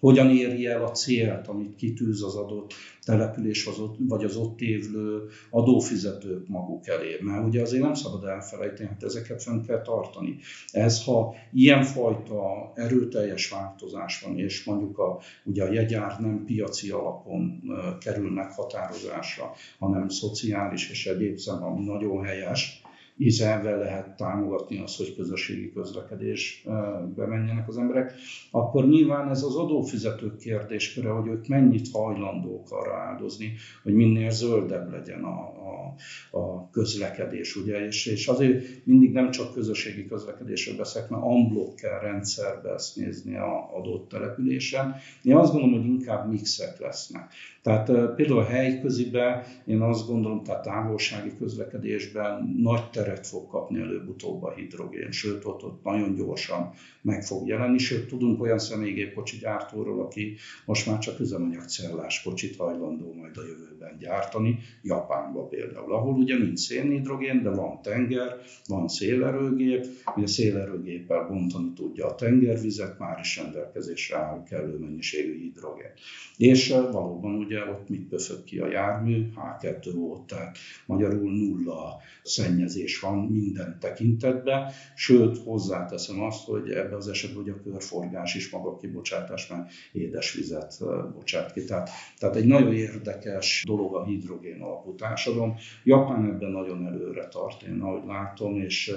hogyan 0.04 0.30
éri 0.30 0.66
el 0.66 0.84
a 0.84 0.90
célt, 0.90 1.48
amit 1.48 1.76
kitűz 1.76 2.22
az 2.22 2.34
adott 2.34 2.74
település 3.04 3.68
vagy 3.98 4.24
az 4.24 4.36
ott 4.36 4.60
évlő 4.60 5.22
adófizetők 5.50 6.48
maguk 6.48 6.86
elé. 6.86 7.18
Mert 7.20 7.46
ugye 7.46 7.60
azért 7.60 7.82
nem 7.82 7.94
szabad 7.94 8.24
elfelejteni, 8.24 8.88
hát 8.88 9.02
ezeket 9.02 9.42
fenn 9.42 9.62
kell 9.62 9.82
tartani. 9.82 10.36
Ez, 10.70 11.04
ha 11.04 11.34
ilyenfajta 11.52 12.72
erőteljes 12.74 13.50
változás 13.50 14.20
van, 14.20 14.38
és 14.38 14.64
mondjuk 14.64 14.98
a, 14.98 15.20
ugye 15.44 15.64
a 15.64 15.72
jegyár 15.72 16.20
nem 16.20 16.44
piaci 16.44 16.90
alapon 16.90 17.62
kerül 18.00 18.30
meghatározásra, 18.30 19.52
hanem 19.78 20.08
szociális 20.08 20.90
és 20.90 21.06
egyéb 21.06 21.36
szem, 21.36 21.64
ami 21.64 21.84
nagyon 21.84 22.24
helyes, 22.24 22.83
Izraelvel 23.16 23.78
lehet 23.78 24.16
támogatni 24.16 24.78
azt, 24.78 24.96
hogy 24.96 25.14
közösségi 25.16 25.72
közlekedésbe 25.72 27.26
menjenek 27.26 27.68
az 27.68 27.78
emberek, 27.78 28.14
akkor 28.50 28.88
nyilván 28.88 29.28
ez 29.28 29.42
az 29.42 29.56
adófizetők 29.56 30.36
kérdésköre, 30.36 31.08
hogy 31.08 31.26
ők 31.26 31.46
mennyit 31.46 31.88
hajlandók 31.92 32.70
arra 32.70 32.96
áldozni, 32.96 33.52
hogy 33.82 33.94
minél 33.94 34.30
zöldebb 34.30 34.90
legyen 34.90 35.24
a, 35.24 35.40
a, 35.40 35.94
a 36.38 36.70
közlekedés. 36.70 37.56
Ugye? 37.56 37.86
És, 37.86 38.06
és 38.06 38.26
azért 38.26 38.84
mindig 38.84 39.12
nem 39.12 39.30
csak 39.30 39.52
közösségi 39.52 40.06
közlekedésről 40.06 40.76
beszélek, 40.76 41.08
mert 41.08 41.24
unblock 41.24 41.76
kell 41.76 42.00
rendszerbe 42.00 42.72
ezt 42.72 42.96
nézni 42.96 43.36
a 43.36 43.76
adott 43.76 44.08
településen. 44.08 44.94
Én 45.22 45.36
azt 45.36 45.52
gondolom, 45.52 45.80
hogy 45.80 45.90
inkább 45.90 46.30
mixek 46.30 46.78
lesznek. 46.80 47.32
Tehát 47.62 48.14
például 48.14 48.38
a 48.38 48.44
helyközibe 48.44 49.46
én 49.66 49.80
azt 49.80 50.06
gondolom, 50.06 50.42
tehát 50.42 50.62
távolsági 50.62 51.32
közlekedésben 51.38 52.56
nagy 52.62 52.90
teret 53.04 53.26
fog 53.26 53.48
kapni 53.48 53.80
előbb-utóbb 53.80 54.42
a 54.42 54.52
hidrogén, 54.52 55.10
sőt 55.10 55.44
ott, 55.44 55.64
ott 55.64 55.82
nagyon 55.82 56.14
gyorsan 56.14 56.72
meg 57.02 57.24
fog 57.24 57.46
jelenni, 57.46 57.78
sőt 57.78 58.08
tudunk 58.08 58.42
olyan 58.42 58.58
személygépkocsi 58.58 59.36
gyártóról, 59.36 60.00
aki 60.00 60.36
most 60.64 60.86
már 60.86 60.98
csak 60.98 61.20
üzemanyagcellás 61.20 62.22
kocsit 62.22 62.56
hajlandó 62.56 63.12
majd 63.12 63.36
a 63.36 63.42
jövőben 63.46 63.96
gyártani, 63.98 64.58
Japánba 64.82 65.46
például, 65.46 65.92
ahol 65.92 66.14
ugye 66.14 66.36
nincs 66.36 66.58
szénhidrogén, 66.58 67.42
de 67.42 67.50
van 67.50 67.82
tenger, 67.82 68.40
van 68.66 68.88
szélerőgép, 68.88 69.86
ugye 70.16 70.26
szélerőgéppel 70.26 71.26
bontani 71.28 71.72
tudja 71.72 72.06
a 72.06 72.14
tengervizet, 72.14 72.98
már 72.98 73.18
is 73.20 73.36
rendelkezésre 73.36 74.16
áll 74.16 74.42
kellő 74.42 74.78
mennyiségű 74.78 75.38
hidrogén. 75.38 75.92
És 76.36 76.68
valóban 76.68 77.34
ugye 77.34 77.70
ott 77.70 77.88
mit 77.88 78.08
pöfög 78.08 78.44
ki 78.44 78.58
a 78.58 78.70
jármű, 78.70 79.26
H2O, 79.36 80.24
tehát 80.26 80.58
magyarul 80.86 81.32
nulla 81.32 81.96
szennyezés 82.22 82.93
van 83.00 83.18
minden 83.18 83.76
tekintetben, 83.80 84.70
sőt 84.94 85.38
hozzáteszem 85.38 86.22
azt, 86.22 86.44
hogy 86.44 86.70
ebben 86.70 86.92
az 86.92 87.08
esetben 87.08 87.42
hogy 87.42 87.52
a 87.52 87.70
körforgás 87.70 88.34
is 88.34 88.50
maga 88.50 88.76
kibocsátás, 88.76 89.46
mert 89.46 89.70
édesvizet 89.92 90.78
bocsát 91.14 91.52
ki. 91.52 91.64
Tehát, 91.64 91.90
tehát 92.18 92.36
egy 92.36 92.46
nagyon 92.46 92.74
érdekes 92.74 93.62
dolog 93.66 93.94
a 93.94 94.04
hidrogén 94.04 94.60
alapú 94.60 94.94
társadalom. 94.94 95.54
Japán 95.84 96.24
ebben 96.24 96.50
nagyon 96.50 96.86
előre 96.86 97.28
tart, 97.28 97.62
én 97.62 97.80
ahogy 97.80 98.06
látom, 98.06 98.60
és 98.60 98.94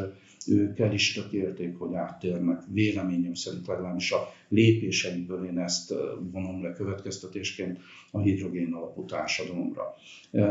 ők 0.48 0.80
el 0.80 0.94
is 0.94 1.14
tökélték, 1.14 1.78
hogy 1.78 1.94
áttérnek, 1.94 2.62
véleményem 2.72 3.34
szerint 3.34 3.68
legalábbis 3.68 4.12
a 4.12 4.30
lépéseikből 4.50 5.46
én 5.46 5.60
ezt 5.60 5.94
vonom 6.32 6.64
le 6.64 6.74
következtetésként 6.74 7.80
a 8.12 8.20
hidrogén 8.20 8.74
alapú 8.74 9.06
társadalomra. 9.06 9.94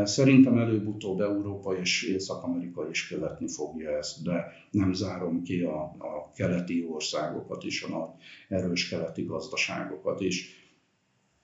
Szerintem 0.03 0.57
előbb-utóbb 0.57 1.21
Európa 1.21 1.77
és 1.79 2.03
Észak-Amerika 2.03 2.89
is 2.89 3.07
követni 3.07 3.47
fogja 3.47 3.97
ezt, 3.97 4.23
de 4.23 4.45
nem 4.71 4.93
zárom 4.93 5.41
ki 5.43 5.61
a, 5.61 5.81
a 5.81 6.31
keleti 6.35 6.85
országokat 6.89 7.63
is, 7.63 7.83
a 7.83 7.89
nagy 7.89 8.09
erős 8.59 8.89
keleti 8.89 9.23
gazdaságokat 9.23 10.21
is 10.21 10.66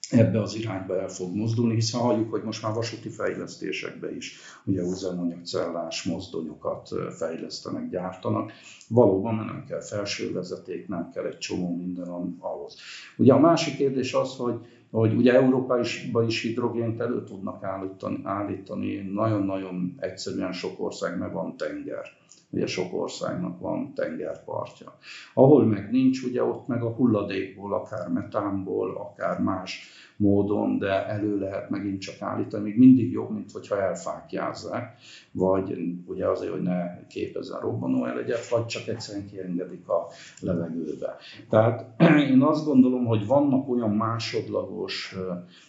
ebbe 0.09 0.41
az 0.41 0.55
irányba 0.55 0.99
el 0.99 1.07
fog 1.07 1.35
mozdulni, 1.35 1.73
hiszen 1.73 2.01
halljuk, 2.01 2.31
hogy 2.31 2.43
most 2.43 2.61
már 2.63 2.73
vasúti 2.73 3.09
fejlesztésekbe 3.09 4.15
is 4.15 4.39
ugye 4.65 4.81
üzemanyagcellás 4.81 6.03
mozdonyokat 6.03 6.89
fejlesztenek, 7.17 7.89
gyártanak. 7.89 8.51
Valóban, 8.87 9.35
nem 9.35 9.65
kell 9.67 9.81
felső 9.81 10.33
vezeték, 10.33 10.87
nem 10.87 11.09
kell 11.13 11.25
egy 11.25 11.37
csomó 11.37 11.75
minden 11.75 12.07
ahhoz. 12.39 12.75
Ugye 13.17 13.33
a 13.33 13.39
másik 13.39 13.75
kérdés 13.75 14.13
az, 14.13 14.35
hogy 14.35 14.65
hogy 14.93 15.15
ugye 15.15 15.33
Európában 15.33 16.27
is 16.27 16.41
hidrogént 16.41 16.99
elő 16.99 17.23
tudnak 17.23 17.63
állítani, 17.63 18.21
állítani. 18.23 18.95
nagyon-nagyon 19.13 19.95
egyszerűen 19.99 20.51
sok 20.51 20.83
ország 20.83 21.17
meg 21.17 21.33
van 21.33 21.57
tenger. 21.57 22.05
Ugye 22.53 22.65
sok 22.65 22.93
országnak 22.93 23.59
van 23.59 23.93
tengerpartja. 23.93 24.97
Ahol 25.33 25.65
meg 25.65 25.91
nincs, 25.91 26.23
ugye 26.23 26.43
ott 26.43 26.67
meg 26.67 26.83
a 26.83 26.93
hulladékból, 26.93 27.73
akár 27.73 28.07
metánból, 28.07 28.95
akár 28.97 29.39
más 29.39 29.89
módon, 30.17 30.77
de 30.77 31.07
elő 31.07 31.37
lehet 31.37 31.69
megint 31.69 32.01
csak 32.01 32.21
állítani, 32.21 32.63
még 32.63 32.77
mindig 32.77 33.11
jobb, 33.11 33.31
mint 33.31 33.51
hogyha 33.51 33.81
elfákjázzák, 33.81 34.97
vagy 35.31 35.77
ugye 36.05 36.27
azért, 36.27 36.51
hogy 36.51 36.61
ne 36.61 37.07
képezzen 37.07 37.59
robbanó 37.59 38.05
elegyet, 38.05 38.49
vagy 38.49 38.65
csak 38.65 38.87
egyszerűen 38.87 39.29
kiengedik 39.29 39.87
a 39.87 40.07
levegőbe. 40.39 41.15
Tehát 41.49 42.01
én 42.31 42.41
azt 42.41 42.65
gondolom, 42.65 43.05
hogy 43.05 43.27
vannak 43.27 43.69
olyan 43.69 43.91
másodlagos 43.91 45.15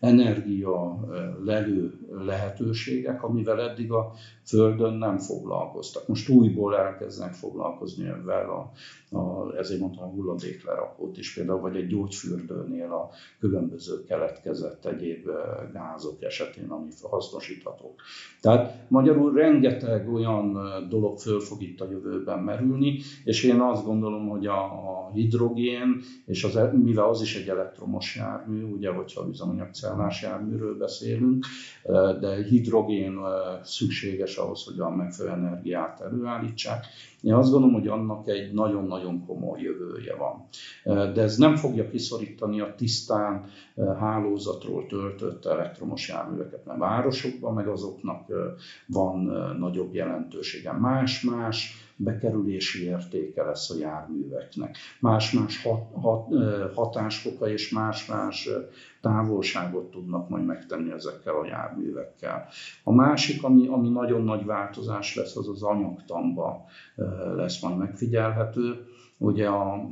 energia 0.01 1.01
lelő 1.45 1.93
lehetőségek, 2.11 3.23
amivel 3.23 3.61
eddig 3.61 3.93
a 3.93 4.13
Földön 4.47 4.95
nem 4.95 5.19
foglalkoztak. 5.19 6.09
Most 6.09 6.29
új 6.29 6.45
újból 6.55 6.77
elkezdenek 6.77 7.35
foglalkozni 7.35 8.07
ebben, 8.07 8.49
a, 8.49 8.71
a, 9.17 9.55
ezért 9.57 9.81
mondtam 9.81 10.05
a 10.05 10.11
hulladéklerakót 10.11 11.19
is 11.19 11.35
például, 11.35 11.61
vagy 11.61 11.77
egy 11.77 11.87
gyógyfürdőnél 11.87 12.93
a 12.93 13.11
különböző 13.39 14.05
keletkezett 14.45 14.85
egyéb 14.85 15.29
gázok 15.73 16.23
esetén, 16.23 16.69
ami 16.69 16.89
hasznosíthatók. 17.03 18.01
Tehát 18.41 18.89
magyarul 18.89 19.33
rengeteg 19.33 20.13
olyan 20.13 20.59
dolog 20.89 21.19
föl 21.19 21.41
fog 21.41 21.63
itt 21.63 21.81
a 21.81 21.91
jövőben 21.91 22.39
merülni, 22.39 22.99
és 23.25 23.45
én 23.45 23.61
azt 23.61 23.85
gondolom, 23.85 24.29
hogy 24.29 24.47
a, 24.47 25.11
hidrogén, 25.13 26.01
és 26.27 26.45
az, 26.45 26.59
mivel 26.83 27.09
az 27.09 27.23
is 27.23 27.37
egy 27.37 27.49
elektromos 27.49 28.17
jármű, 28.17 28.63
ugye, 28.63 28.91
hogyha 28.91 29.27
üzemanyagcellás 29.29 30.23
járműről 30.23 30.77
beszélünk, 30.77 31.47
de 32.21 32.45
hidrogén 32.49 33.19
szükséges 33.63 34.37
ahhoz, 34.37 34.65
hogy 34.65 34.81
a 34.81 34.91
megfelelő 34.91 35.37
energiát 35.37 36.01
előállítsák. 36.01 36.87
Én 37.21 37.35
azt 37.35 37.51
gondolom, 37.51 37.75
hogy 37.75 37.89
annak 37.89 38.29
egy 38.29 38.53
nagyon-nagyon 38.53 39.25
komoly 39.27 39.61
jövője 39.61 40.15
van. 40.17 40.47
De 41.13 41.23
ez 41.23 41.37
nem 41.37 41.57
fogja 41.57 41.89
kiszorítani 41.89 42.61
a 42.61 42.75
tisztán 42.77 43.45
hálózatról 44.25 44.87
töltött 44.87 45.45
elektromos 45.45 46.09
járműveket, 46.09 46.65
mert 46.65 46.79
városokban 46.79 47.55
meg 47.55 47.69
azoknak 47.69 48.27
van 48.87 49.19
nagyobb 49.59 49.95
jelentősége. 49.95 50.73
Más-más 50.73 51.83
bekerülési 51.97 52.85
értéke 52.85 53.43
lesz 53.43 53.71
a 53.71 53.79
járműveknek. 53.79 54.77
Más-más 55.01 55.63
hat, 55.63 55.87
hat, 56.01 56.27
hatásfoka 56.75 57.49
és 57.49 57.71
más-más 57.71 58.49
távolságot 59.01 59.91
tudnak 59.91 60.29
majd 60.29 60.45
megtenni 60.45 60.91
ezekkel 60.91 61.35
a 61.35 61.47
járművekkel. 61.47 62.49
A 62.85 62.93
másik, 62.93 63.43
ami, 63.43 63.67
ami 63.67 63.89
nagyon 63.89 64.25
nagy 64.25 64.45
változás 64.45 65.15
lesz, 65.15 65.37
az 65.37 65.49
az 65.49 65.63
anyagtamba 65.63 66.65
lesz 67.37 67.63
majd 67.63 67.77
megfigyelhető. 67.77 68.87
Ugye 69.19 69.49
a 69.49 69.89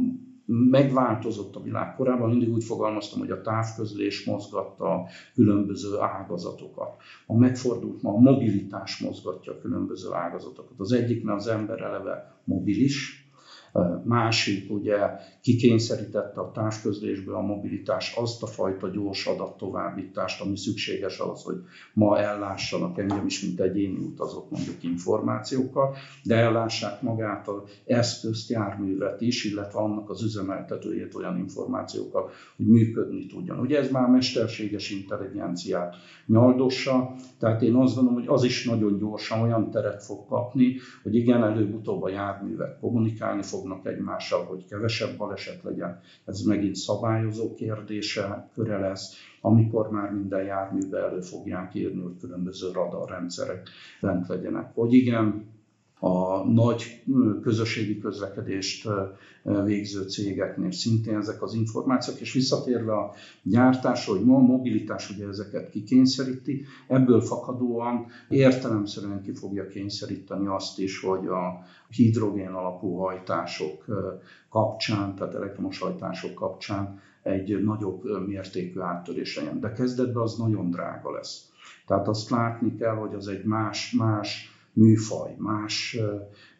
megváltozott 0.47 1.57
a 1.57 1.63
világ. 1.63 1.95
Korábban 1.95 2.31
mindig 2.31 2.53
úgy 2.53 2.65
fogalmaztam, 2.65 3.19
hogy 3.19 3.31
a 3.31 3.41
távközlés 3.41 4.25
mozgatta 4.25 4.85
a 4.85 5.07
különböző 5.35 5.99
ágazatokat. 5.99 6.97
A 7.27 7.37
megfordult 7.37 8.03
ma 8.03 8.13
a 8.13 8.19
mobilitás 8.19 8.99
mozgatja 8.99 9.53
a 9.53 9.61
különböző 9.61 10.13
ágazatokat. 10.13 10.79
Az 10.81 10.93
egyik, 10.93 11.25
mert 11.25 11.39
az 11.39 11.47
ember 11.47 11.81
eleve 11.81 12.37
mobilis, 12.45 13.23
Másik 14.05 14.71
ugye 14.71 14.97
kikényszerítette 15.43 16.41
a 16.41 16.51
távközlésből 16.51 17.35
a 17.35 17.41
mobilitás 17.41 18.15
azt 18.17 18.43
a 18.43 18.47
fajta 18.47 18.89
gyors 18.89 19.27
adattovábbítást, 19.27 20.41
ami 20.41 20.57
szükséges 20.57 21.19
ahhoz, 21.19 21.43
hogy 21.43 21.57
ma 21.93 22.19
ellássanak 22.19 22.99
engem 22.99 23.27
is, 23.27 23.43
mint 23.43 23.61
egyéni 23.61 23.99
utazók 23.99 24.51
mondjuk 24.51 24.83
információkkal, 24.83 25.97
de 26.25 26.37
ellássák 26.37 27.03
magát 27.03 27.49
az 27.49 27.63
eszközt, 27.87 28.51
járművet 28.51 29.21
is, 29.21 29.45
illetve 29.45 29.79
annak 29.79 30.11
az 30.11 30.23
üzemeltetőjét 30.23 31.15
olyan 31.15 31.39
információkkal, 31.39 32.31
hogy 32.57 32.67
működni 32.67 33.27
tudjon. 33.27 33.59
Ugye 33.59 33.79
ez 33.79 33.91
már 33.91 34.09
mesterséges 34.09 34.91
intelligenciát 34.91 35.97
nyaldossa, 36.27 37.15
tehát 37.39 37.63
én 37.63 37.75
azt 37.75 37.95
gondolom, 37.95 38.19
hogy 38.19 38.29
az 38.35 38.45
is 38.45 38.65
nagyon 38.65 38.99
gyorsan 38.99 39.41
olyan 39.41 39.71
teret 39.71 40.05
fog 40.05 40.27
kapni, 40.27 40.77
hogy 41.03 41.15
igen, 41.15 41.43
előbb-utóbb 41.43 42.03
a 42.03 42.09
járművek 42.09 42.79
kommunikálni 42.81 43.43
fog, 43.43 43.63
fognak 43.63 43.87
egymással, 43.87 44.45
hogy 44.45 44.65
kevesebb 44.65 45.17
baleset 45.33 45.63
legyen. 45.63 46.01
Ez 46.25 46.41
megint 46.41 46.75
szabályozó 46.75 47.55
kérdése, 47.55 48.49
köre 48.55 48.79
lesz, 48.79 49.15
amikor 49.41 49.91
már 49.91 50.11
minden 50.11 50.45
járműbe 50.45 50.99
elő 50.99 51.21
fogják 51.21 51.75
írni, 51.75 52.03
hogy 52.03 52.17
különböző 52.21 52.71
radarrendszerek 52.73 53.69
bent 54.01 54.29
legyenek. 54.29 54.75
Hogy 54.75 54.93
igen, 54.93 55.45
a 56.05 56.45
nagy 56.45 57.03
közösségi 57.43 57.99
közlekedést 57.99 58.89
végző 59.65 60.03
cégeknél 60.03 60.71
szintén 60.73 61.17
ezek 61.17 61.43
az 61.43 61.55
információk, 61.55 62.21
és 62.21 62.33
visszatérve 62.33 62.93
a 62.93 63.13
gyártás, 63.43 64.07
hogy 64.07 64.25
ma 64.25 64.37
a 64.37 64.41
mobilitás 64.41 65.11
ugye 65.11 65.27
ezeket 65.27 65.71
kikényszeríti, 65.71 66.65
ebből 66.87 67.21
fakadóan 67.21 68.07
értelemszerűen 68.29 69.23
ki 69.23 69.33
fogja 69.33 69.67
kényszeríteni 69.67 70.47
azt 70.47 70.79
is, 70.79 71.01
hogy 71.01 71.27
a 71.27 71.65
hidrogén 71.89 72.53
alapú 72.53 72.97
hajtások 72.97 73.85
kapcsán, 74.49 75.15
tehát 75.15 75.35
elektromos 75.35 75.79
hajtások 75.79 76.35
kapcsán 76.35 77.01
egy 77.23 77.65
nagyobb 77.65 78.27
mértékű 78.27 78.81
áttörés 78.81 79.37
legyen. 79.37 79.61
De 79.61 79.73
kezdetben 79.73 80.23
az 80.23 80.37
nagyon 80.37 80.71
drága 80.71 81.11
lesz. 81.13 81.51
Tehát 81.87 82.09
azt 82.09 82.31
látni 82.31 82.77
kell, 82.77 82.95
hogy 82.95 83.15
az 83.15 83.29
egy 83.29 83.45
más, 83.45 83.93
más 83.99 84.52
műfaj, 84.73 85.35
más, 85.39 85.99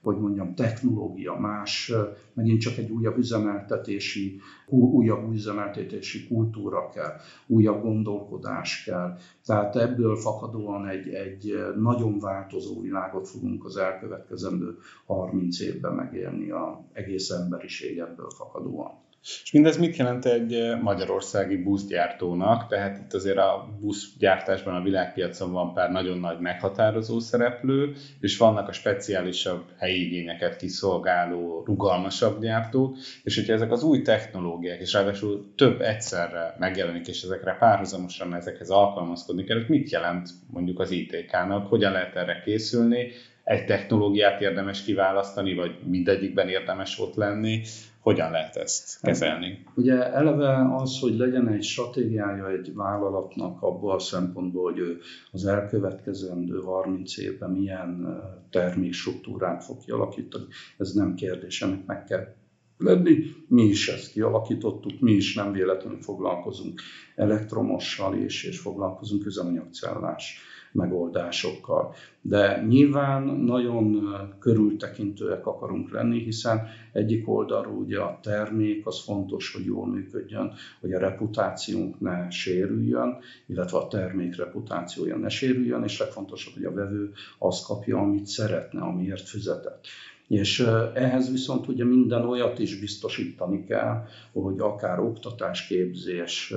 hogy 0.03 0.17
mondjam, 0.17 0.55
technológia, 0.55 1.35
más, 1.35 1.93
megint 2.33 2.61
csak 2.61 2.77
egy 2.77 2.91
újabb 2.91 3.19
üzemeltetési, 3.19 4.41
újabb 4.67 5.33
üzemeltetési 5.33 6.27
kultúra 6.27 6.89
kell, 6.89 7.17
újabb 7.47 7.83
gondolkodás 7.83 8.85
kell. 8.85 9.17
Tehát 9.45 9.77
ebből 9.77 10.17
fakadóan 10.17 10.89
egy, 10.89 11.09
egy 11.09 11.55
nagyon 11.77 12.19
változó 12.19 12.81
világot 12.81 13.29
fogunk 13.29 13.65
az 13.65 13.77
elkövetkezendő 13.77 14.79
30 15.07 15.61
évben 15.61 15.93
megélni 15.93 16.51
az 16.51 16.75
egész 16.93 17.31
emberiség 17.31 17.99
ebből 17.99 18.31
fakadóan. 18.31 18.91
És 19.23 19.53
mindez 19.53 19.79
mit 19.79 19.97
jelent 19.97 20.25
egy 20.25 20.81
magyarországi 20.81 21.57
buszgyártónak? 21.57 22.69
Tehát 22.69 22.99
itt 22.99 23.13
azért 23.13 23.37
a 23.37 23.77
buszgyártásban 23.81 24.75
a 24.75 24.83
világpiacon 24.83 25.53
van 25.53 25.75
pár 25.75 25.91
nagyon 25.91 26.19
nagy 26.19 26.39
meghatározó 26.39 27.19
szereplő, 27.19 27.95
és 28.21 28.37
vannak 28.37 28.69
a 28.69 28.73
speciálisabb 28.73 29.65
helyi 29.79 30.07
igényeket 30.07 30.57
kiszolgáló, 30.57 31.63
rugalmasabb 31.67 32.41
gyártók, 32.41 32.97
és 33.23 33.35
hogyha 33.35 33.53
ezek 33.53 33.73
az 33.73 33.83
új 33.83 34.03
technológiák, 34.03 34.81
és 34.81 34.93
ráadásul 34.93 35.53
több 35.57 35.81
egyszerre 35.81 36.57
megjelenik, 36.59 37.09
és 37.09 37.23
ezekre 37.23 37.57
párhuzamosan 37.59 38.35
ezekhez 38.35 38.71
alkalmazkodni 38.71 39.45
kell, 39.45 39.65
mit 39.67 39.91
jelent 39.91 40.29
mondjuk 40.51 40.81
az 40.81 40.91
ITK-nak, 40.91 41.69
hogyan 41.69 41.93
lehet 41.93 42.17
erre 42.17 42.43
készülni, 42.45 43.11
egy 43.45 43.65
technológiát 43.65 44.41
érdemes 44.41 44.85
kiválasztani, 44.85 45.55
vagy 45.55 45.75
mindegyikben 45.85 46.49
érdemes 46.49 46.99
ott 46.99 47.15
lenni, 47.15 47.63
hogyan 48.03 48.31
lehet 48.31 48.57
ezt 48.57 49.01
kezelni? 49.01 49.65
Ugye 49.75 50.13
eleve 50.13 50.75
az, 50.75 50.99
hogy 51.01 51.17
legyen 51.17 51.49
egy 51.49 51.63
stratégiája 51.63 52.51
egy 52.51 52.75
vállalatnak 52.75 53.63
abból 53.63 53.93
a 53.95 53.99
szempontból, 53.99 54.63
hogy 54.63 54.79
ő 54.79 54.99
az 55.33 55.47
elkövetkezendő 55.47 56.61
30 56.61 57.19
évben 57.19 57.51
milyen 57.51 58.21
termékstruktúrát 58.51 59.65
fog 59.65 59.79
kialakítani, 59.85 60.45
ez 60.79 60.93
nem 60.93 61.15
kérdés, 61.15 61.63
ennek 61.63 61.87
meg 61.87 62.05
kell 62.05 62.35
lenni. 62.79 63.19
Mi 63.49 63.63
is 63.63 63.89
ezt 63.89 64.13
kialakítottuk, 64.13 65.01
mi 65.01 65.13
is 65.13 65.35
nem 65.35 65.53
véletlenül 65.53 66.01
foglalkozunk 66.01 66.81
elektromossal 67.17 68.15
és, 68.15 68.45
és 68.45 68.59
foglalkozunk 68.59 69.27
üzemanyagcellás 69.27 70.39
megoldásokkal. 70.73 71.95
De 72.21 72.65
nyilván 72.69 73.23
nagyon 73.23 74.15
körültekintőek 74.39 75.47
akarunk 75.47 75.91
lenni, 75.91 76.19
hiszen 76.19 76.61
egyik 76.93 77.29
oldalról 77.29 77.77
ugye 77.77 77.99
a 77.99 78.19
termék 78.23 78.87
az 78.87 79.05
fontos, 79.05 79.53
hogy 79.53 79.65
jól 79.65 79.87
működjön, 79.87 80.53
hogy 80.81 80.93
a 80.93 80.99
reputációnk 80.99 82.01
ne 82.01 82.31
sérüljön, 82.31 83.19
illetve 83.47 83.79
a 83.79 83.89
termék 83.89 84.37
reputációja 84.37 85.17
ne 85.17 85.29
sérüljön, 85.29 85.83
és 85.83 85.99
legfontosabb, 85.99 86.55
hogy 86.55 86.65
a 86.65 86.73
vevő 86.73 87.13
azt 87.39 87.67
kapja, 87.67 87.99
amit 87.99 88.27
szeretne, 88.27 88.81
amiért 88.81 89.29
fizetett. 89.29 89.87
És 90.33 90.61
ehhez 90.95 91.31
viszont 91.31 91.69
ugye 91.69 91.85
minden 91.85 92.25
olyat 92.25 92.59
is 92.59 92.79
biztosítani 92.79 93.65
kell, 93.65 94.05
hogy 94.33 94.59
akár 94.59 94.99
oktatásképzés 94.99 96.55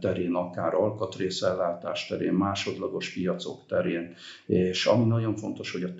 terén, 0.00 0.34
akár 0.34 0.74
alkatrészellátás 0.74 2.06
terén, 2.06 2.32
másodlagos 2.32 3.12
piacok 3.12 3.66
terén, 3.66 4.14
és 4.46 4.86
ami 4.86 5.04
nagyon 5.04 5.36
fontos, 5.36 5.72
hogy 5.72 5.82
a 5.82 5.94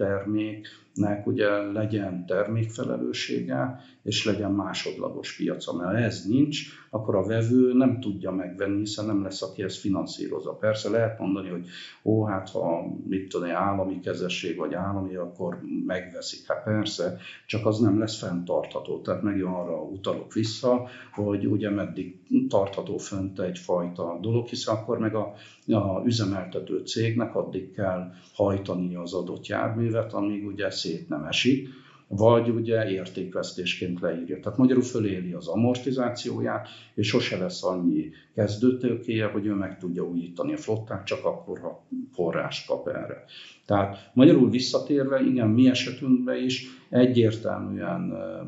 terméknek 1.00 1.26
ugye 1.26 1.48
legyen 1.72 2.26
termékfelelőssége, 2.26 3.80
és 4.02 4.24
legyen 4.24 4.52
másodlagos 4.52 5.36
piaca, 5.36 5.72
mert 5.72 5.90
ha 5.90 5.96
ez 5.96 6.24
nincs, 6.26 6.60
akkor 6.90 7.14
a 7.14 7.26
vevő 7.26 7.72
nem 7.72 8.00
tudja 8.00 8.30
megvenni, 8.30 8.78
hiszen 8.78 9.06
nem 9.06 9.22
lesz, 9.22 9.42
aki 9.42 9.62
ezt 9.62 9.78
finanszírozza. 9.78 10.52
Persze 10.52 10.90
lehet 10.90 11.18
mondani, 11.18 11.48
hogy 11.48 11.66
ó, 12.02 12.24
hát 12.24 12.50
ha 12.50 12.96
mit 13.08 13.28
tudom, 13.28 13.50
állami 13.50 14.00
kezesség 14.00 14.56
vagy 14.56 14.74
állami, 14.74 15.14
akkor 15.14 15.60
megveszik. 15.86 16.46
Hát 16.46 16.64
persze, 16.64 17.18
csak 17.46 17.66
az 17.66 17.78
nem 17.78 17.98
lesz 17.98 18.18
fenntartható. 18.18 19.00
Tehát 19.00 19.22
meg 19.22 19.44
arra 19.44 19.82
utalok 19.82 20.32
vissza, 20.32 20.88
hogy 21.12 21.46
ugye 21.46 21.70
meddig 21.70 22.18
tartható 22.48 22.96
fönt 22.96 23.40
egyfajta 23.40 24.18
dolog, 24.20 24.46
hiszen 24.46 24.74
akkor 24.74 24.98
meg 24.98 25.14
a, 25.14 25.34
a 25.72 26.02
üzemeltető 26.06 26.78
cégnek 26.78 27.34
addig 27.34 27.72
kell 27.72 28.12
hajtani 28.34 28.94
az 28.94 29.14
adott 29.14 29.46
járművet, 29.46 30.12
amíg 30.12 30.46
ugye 30.46 30.70
szét 30.70 31.08
nem 31.08 31.24
esik, 31.24 31.68
vagy 32.12 32.48
ugye 32.48 32.90
értékvesztésként 32.90 34.00
leírja. 34.00 34.40
Tehát 34.40 34.58
magyarul 34.58 34.82
föléli 34.82 35.32
az 35.32 35.48
amortizációját, 35.48 36.68
és 36.94 37.08
sose 37.08 37.38
lesz 37.38 37.64
annyi 37.64 38.10
kezdőtőkéje, 38.34 39.26
hogy 39.26 39.46
ő 39.46 39.54
meg 39.54 39.78
tudja 39.78 40.02
újítani 40.02 40.52
a 40.52 40.56
flottát, 40.56 41.06
csak 41.06 41.24
akkor, 41.24 41.58
ha 41.58 41.86
forrás 42.12 42.64
kap 42.64 42.88
erre. 42.88 43.24
Tehát 43.66 44.10
magyarul 44.14 44.50
visszatérve, 44.50 45.20
igen, 45.20 45.48
mi 45.48 45.68
esetünkben 45.68 46.44
is 46.44 46.66
egyértelműen 46.88 48.00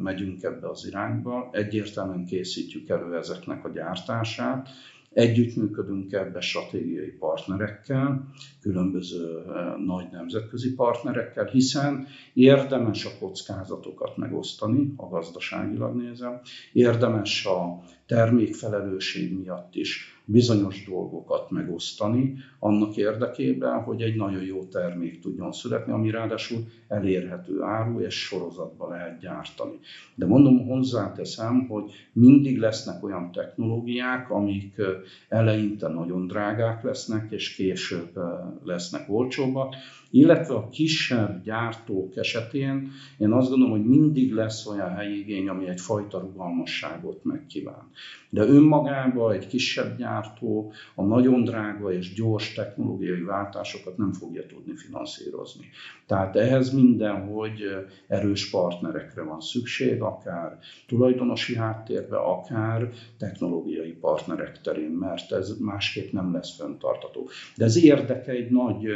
megyünk 0.03 0.43
ebbe 0.43 0.69
az 0.69 0.87
irányba, 0.87 1.49
egyértelműen 1.53 2.25
készítjük 2.25 2.89
elő 2.89 3.17
ezeknek 3.17 3.65
a 3.65 3.71
gyártását, 3.71 4.69
Együttműködünk 5.13 6.13
ebbe 6.13 6.41
stratégiai 6.41 7.11
partnerekkel, 7.11 8.31
különböző 8.61 9.39
eh, 9.39 9.77
nagy 9.87 10.07
nemzetközi 10.13 10.75
partnerekkel, 10.75 11.45
hiszen 11.45 12.07
érdemes 12.35 13.05
a 13.05 13.11
kockázatokat 13.19 14.17
megosztani, 14.17 14.93
a 14.97 15.09
gazdaságilag 15.09 15.97
nézem, 15.97 16.41
érdemes 16.73 17.47
a 17.47 17.81
termékfelelősség 18.07 19.39
miatt 19.39 19.75
is 19.75 20.12
bizonyos 20.25 20.85
dolgokat 20.85 21.51
megosztani, 21.51 22.35
annak 22.59 22.97
érdekében, 22.97 23.83
hogy 23.83 24.03
egy 24.03 24.17
nagyon 24.17 24.43
jó 24.43 24.65
termék 24.65 25.21
tudjon 25.21 25.53
születni, 25.53 25.93
ami 25.93 26.11
ráadásul 26.11 26.59
elérhető 26.89 27.63
áru 27.63 28.01
és 28.01 28.15
sorozatba 28.15 28.89
lehet 28.89 29.21
gyártani. 29.21 29.79
De 30.15 30.27
mondom, 30.27 30.67
hozzáteszem, 30.67 31.67
hogy 31.69 31.91
mindig 32.13 32.59
lesznek 32.59 33.05
olyan 33.05 33.33
technológiák, 33.33 34.31
amik 34.31 34.81
eleinte 35.29 35.89
nagyon 35.89 36.27
drágák 36.27 36.83
lesznek, 36.83 37.31
és 37.31 37.55
később 37.55 38.19
lesznek 38.65 39.05
olcsóbbak, 39.09 39.75
illetve 40.13 40.55
a 40.55 40.69
kisebb 40.69 41.43
gyártók 41.43 42.17
esetén 42.17 42.91
én 43.19 43.33
azt 43.33 43.49
gondolom, 43.49 43.73
hogy 43.73 43.87
mindig 43.87 44.33
lesz 44.33 44.67
olyan 44.67 44.91
helyigény, 44.91 45.49
ami 45.49 45.69
egyfajta 45.69 46.19
rugalmasságot 46.19 47.25
megkíván. 47.25 47.91
De 48.31 48.43
önmagában 48.43 49.33
egy 49.33 49.47
kisebb 49.47 49.97
gyártó 49.97 50.73
a 50.95 51.03
nagyon 51.03 51.45
drága 51.45 51.93
és 51.93 52.15
gyors 52.15 52.53
technológiai 52.53 53.23
váltásokat 53.23 53.97
nem 53.97 54.13
fogja 54.13 54.47
tudni 54.47 54.77
finanszírozni. 54.77 55.65
Tehát 56.07 56.37
ehhez 56.37 56.73
mindenhogy 56.73 57.61
erős 58.09 58.51
partnerekre 58.51 59.23
van 59.23 59.41
szükség, 59.41 60.03
akár 60.03 60.59
tulajdonosi 60.89 61.57
háttérbe, 61.57 62.17
akár 62.17 62.89
technológiai 63.19 63.93
partnerek 63.93 64.61
terén, 64.61 64.91
mert 64.91 65.33
ez 65.33 65.59
másképp 65.59 66.13
nem 66.13 66.33
lesz 66.33 66.57
fenntartató. 66.57 67.29
De 67.57 67.65
ez 67.65 67.85
érdeke 67.85 68.33
egy 68.33 68.51
nagy 68.51 68.87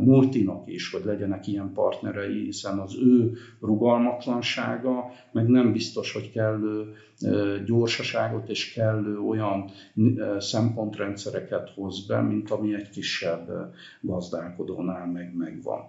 multinak 0.00 0.68
is, 0.68 0.90
hogy 0.90 1.04
legyenek 1.04 1.46
ilyen 1.46 1.72
partnerei, 1.72 2.44
hiszen 2.44 2.78
az 2.78 2.96
ő 3.02 3.32
rugalmatlansága 3.60 5.04
meg 5.32 5.46
nem 5.46 5.72
biztos, 5.72 6.12
hogy 6.12 6.30
kellő 6.30 6.94
gyorsaságot 7.66 8.48
és 8.48 8.72
kellő 8.72 9.18
olyan 9.18 9.70
szempontrendszereket 10.38 11.70
hoz 11.74 12.06
be, 12.06 12.20
mint 12.20 12.50
ami 12.50 12.74
egy 12.74 12.88
kisebb 12.88 13.74
gazdálkodónál 14.00 15.06
meg 15.06 15.34
megvan. 15.36 15.80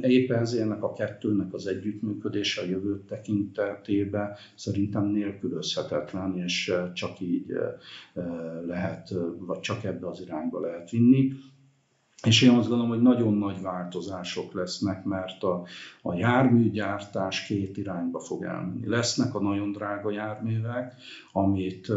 Éppen 0.00 0.38
ezért 0.38 0.82
a 0.82 0.92
kettőnek 0.92 1.54
az 1.54 1.66
együttműködése 1.66 2.60
a 2.60 2.64
jövő 2.64 3.04
tekintetében 3.08 4.32
szerintem 4.54 5.04
nélkülözhetetlen, 5.06 6.36
és 6.36 6.74
csak 6.92 7.20
így 7.20 7.52
lehet, 8.66 9.14
vagy 9.38 9.60
csak 9.60 9.84
ebbe 9.84 10.08
az 10.08 10.20
irányba 10.20 10.60
lehet 10.60 10.90
vinni. 10.90 11.32
És 12.24 12.42
én 12.42 12.50
azt 12.50 12.68
gondolom, 12.68 12.90
hogy 12.90 13.02
nagyon 13.02 13.34
nagy 13.34 13.60
változások 13.60 14.52
lesznek, 14.52 15.04
mert 15.04 15.42
a, 15.42 15.66
a 16.02 16.14
járműgyártás 16.14 17.46
két 17.46 17.76
irányba 17.76 18.20
fog 18.20 18.42
elmenni. 18.42 18.88
Lesznek 18.88 19.34
a 19.34 19.40
nagyon 19.40 19.72
drága 19.72 20.10
járművek, 20.10 20.94
amit 21.32 21.92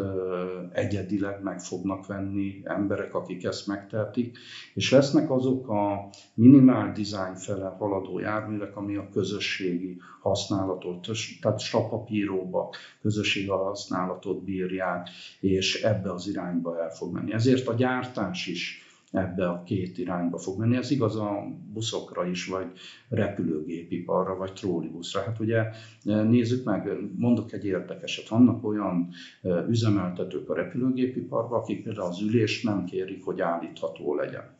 egyedileg 0.71 1.43
meg 1.43 1.59
fognak 1.59 2.05
venni 2.05 2.61
emberek, 2.63 3.13
akik 3.13 3.43
ezt 3.43 3.67
megtehetik, 3.67 4.37
és 4.73 4.91
lesznek 4.91 5.31
azok 5.31 5.69
a 5.69 6.09
minimál 6.33 6.91
design 6.91 7.35
fele 7.35 7.75
haladó 7.79 8.19
járművek, 8.19 8.77
ami 8.77 8.95
a 8.95 9.09
közösségi 9.09 9.97
használatot, 10.21 11.07
tehát 11.41 11.59
stapapíróba 11.59 12.73
közösségi 13.01 13.47
használatot 13.47 14.43
bírják, 14.43 15.09
és 15.39 15.83
ebbe 15.83 16.11
az 16.11 16.27
irányba 16.27 16.81
el 16.81 16.89
fog 16.89 17.13
menni. 17.13 17.33
Ezért 17.33 17.67
a 17.67 17.73
gyártás 17.73 18.47
is 18.47 18.89
ebbe 19.11 19.49
a 19.49 19.63
két 19.63 19.97
irányba 19.97 20.37
fog 20.37 20.59
menni. 20.59 20.75
Ez 20.75 20.91
igaz 20.91 21.15
a 21.15 21.43
buszokra 21.73 22.25
is, 22.25 22.45
vagy 22.45 22.65
repülőgépiparra, 23.09 24.35
vagy 24.35 24.53
trollibuszra. 24.53 25.21
Hát 25.21 25.39
ugye 25.39 25.57
e, 26.05 26.21
nézzük 26.23 26.65
meg, 26.65 26.89
mondok 27.15 27.53
egy 27.53 27.65
érdekeset. 27.65 28.27
Vannak 28.27 28.63
olyan 28.63 29.09
e, 29.41 29.65
üzemeltetők 29.69 30.49
a 30.49 30.55
repülőgépiparban, 30.55 31.59
akik 31.59 31.83
például 31.83 32.07
az 32.07 32.21
ülést 32.21 32.63
nem 32.63 32.85
kérik, 32.85 33.23
hogy 33.23 33.41
állítható 33.41 34.15
legyen. 34.15 34.55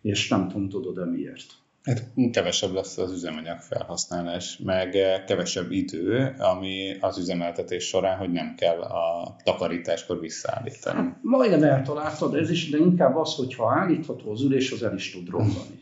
És 0.00 0.28
nem 0.28 0.48
tudom, 0.48 0.68
tudod-e 0.68 1.04
miért? 1.04 1.66
Hát 1.88 2.10
kevesebb 2.32 2.72
lesz 2.72 2.98
az 2.98 3.12
üzemanyag 3.12 3.58
felhasználás, 3.58 4.58
meg 4.64 4.94
eh, 4.94 5.22
kevesebb 5.26 5.70
idő, 5.70 6.34
ami 6.38 6.96
az 7.00 7.18
üzemeltetés 7.18 7.84
során, 7.84 8.18
hogy 8.18 8.32
nem 8.32 8.54
kell 8.56 8.80
a 8.80 9.36
takarításkor 9.44 10.20
visszaállítani. 10.20 10.98
Hát, 10.98 11.18
majdnem 11.22 11.62
eltaláltad, 11.62 12.34
ez 12.34 12.50
is, 12.50 12.70
de 12.70 12.78
inkább 12.78 13.16
az, 13.16 13.34
hogyha 13.34 13.72
állítható 13.72 14.30
az 14.30 14.42
ülés, 14.42 14.70
az 14.70 14.82
el 14.82 14.94
is 14.94 15.12
tud 15.12 15.28
romlani. 15.28 15.77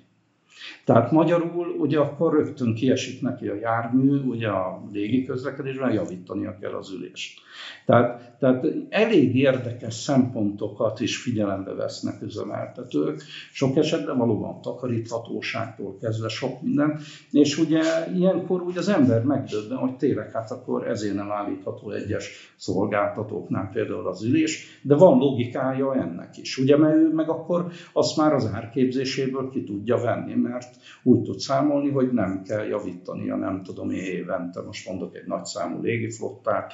Tehát 0.86 1.10
magyarul 1.10 1.66
ugye 1.78 1.98
akkor 1.98 2.32
rögtön 2.32 2.74
kiesik 2.74 3.22
neki 3.22 3.48
a 3.48 3.54
jármű, 3.54 4.18
ugye 4.18 4.48
a 4.48 4.82
légi 4.92 5.24
közlekedésben 5.24 5.92
javítania 5.92 6.58
kell 6.60 6.72
az 6.72 6.90
ülést. 6.90 7.40
Tehát, 7.86 8.36
tehát 8.38 8.66
elég 8.88 9.36
érdekes 9.36 9.94
szempontokat 9.94 11.00
is 11.00 11.16
figyelembe 11.16 11.74
vesznek 11.74 12.22
üzemeltetők, 12.22 13.22
sok 13.52 13.76
esetben 13.76 14.18
valóban 14.18 14.60
takaríthatóságtól 14.60 15.96
kezdve 16.00 16.28
sok 16.28 16.62
minden, 16.62 17.00
és 17.30 17.58
ugye 17.58 17.82
ilyenkor 18.14 18.62
úgy 18.62 18.76
az 18.76 18.88
ember 18.88 19.22
megdöbben, 19.22 19.78
hogy 19.78 19.96
tényleg 19.96 20.32
hát 20.32 20.50
akkor 20.50 20.88
ezért 20.88 21.14
nem 21.14 21.30
állítható 21.30 21.90
egyes 21.90 22.52
szolgáltatóknál 22.56 23.70
például 23.72 24.06
az 24.06 24.24
ülés, 24.24 24.80
de 24.82 24.94
van 24.94 25.18
logikája 25.18 25.94
ennek 25.94 26.36
is, 26.36 26.58
ugye, 26.58 26.76
mert 26.76 26.96
ő 26.96 27.12
meg 27.12 27.28
akkor 27.28 27.66
azt 27.92 28.16
már 28.16 28.32
az 28.32 28.50
árképzéséből 28.52 29.50
ki 29.50 29.64
tudja 29.64 29.96
venni, 29.96 30.34
mert 30.34 30.75
úgy 31.02 31.22
tud 31.22 31.38
számolni, 31.38 31.90
hogy 31.90 32.12
nem 32.12 32.42
kell 32.42 32.64
javítania, 32.64 33.36
nem 33.36 33.62
tudom 33.62 33.90
évente, 33.90 34.62
most 34.62 34.88
mondok 34.88 35.16
egy 35.16 35.26
nagy 35.26 35.44
számú 35.44 35.82
légiflottát, 35.82 36.72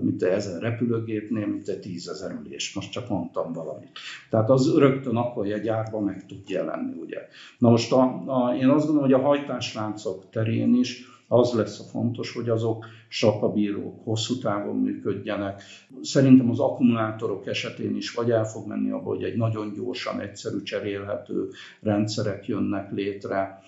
mint 0.00 0.22
ezer 0.22 0.62
repülőgépnél, 0.62 1.46
mint 1.46 1.68
egy 1.68 1.80
tízezer 1.80 2.30
ülés, 2.44 2.74
most 2.74 2.92
csak 2.92 3.08
mondtam 3.08 3.52
valamit. 3.52 3.98
Tehát 4.30 4.50
az 4.50 4.74
rögtön 4.76 5.16
akkor 5.16 5.46
egy 5.46 5.62
gyárban 5.62 6.02
meg 6.02 6.26
tud 6.26 6.48
jelenni, 6.48 6.92
ugye. 7.00 7.18
Na 7.58 7.70
most 7.70 7.92
a, 7.92 8.22
a, 8.26 8.54
én 8.54 8.68
azt 8.68 8.86
gondolom, 8.86 9.10
hogy 9.10 9.20
a 9.20 9.26
hajtásláncok 9.26 10.30
terén 10.30 10.74
is 10.74 11.08
az 11.32 11.52
lesz 11.52 11.80
a 11.80 11.82
fontos, 11.82 12.32
hogy 12.32 12.48
azok 12.48 12.86
sapabírók, 13.08 14.04
hosszú 14.04 14.38
távon 14.38 14.76
működjenek. 14.76 15.62
Szerintem 16.02 16.50
az 16.50 16.60
akkumulátorok 16.60 17.46
esetén 17.46 17.96
is 17.96 18.14
vagy 18.14 18.30
el 18.30 18.44
fog 18.44 18.66
menni 18.66 18.90
abba, 18.90 19.08
hogy 19.08 19.22
egy 19.22 19.36
nagyon 19.36 19.72
gyorsan, 19.72 20.20
egyszerű 20.20 20.62
cserélhető 20.62 21.48
rendszerek 21.80 22.46
jönnek 22.46 22.90
létre, 22.92 23.62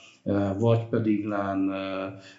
vagy 0.59 0.89
pedig 0.89 1.25
lán 1.25 1.73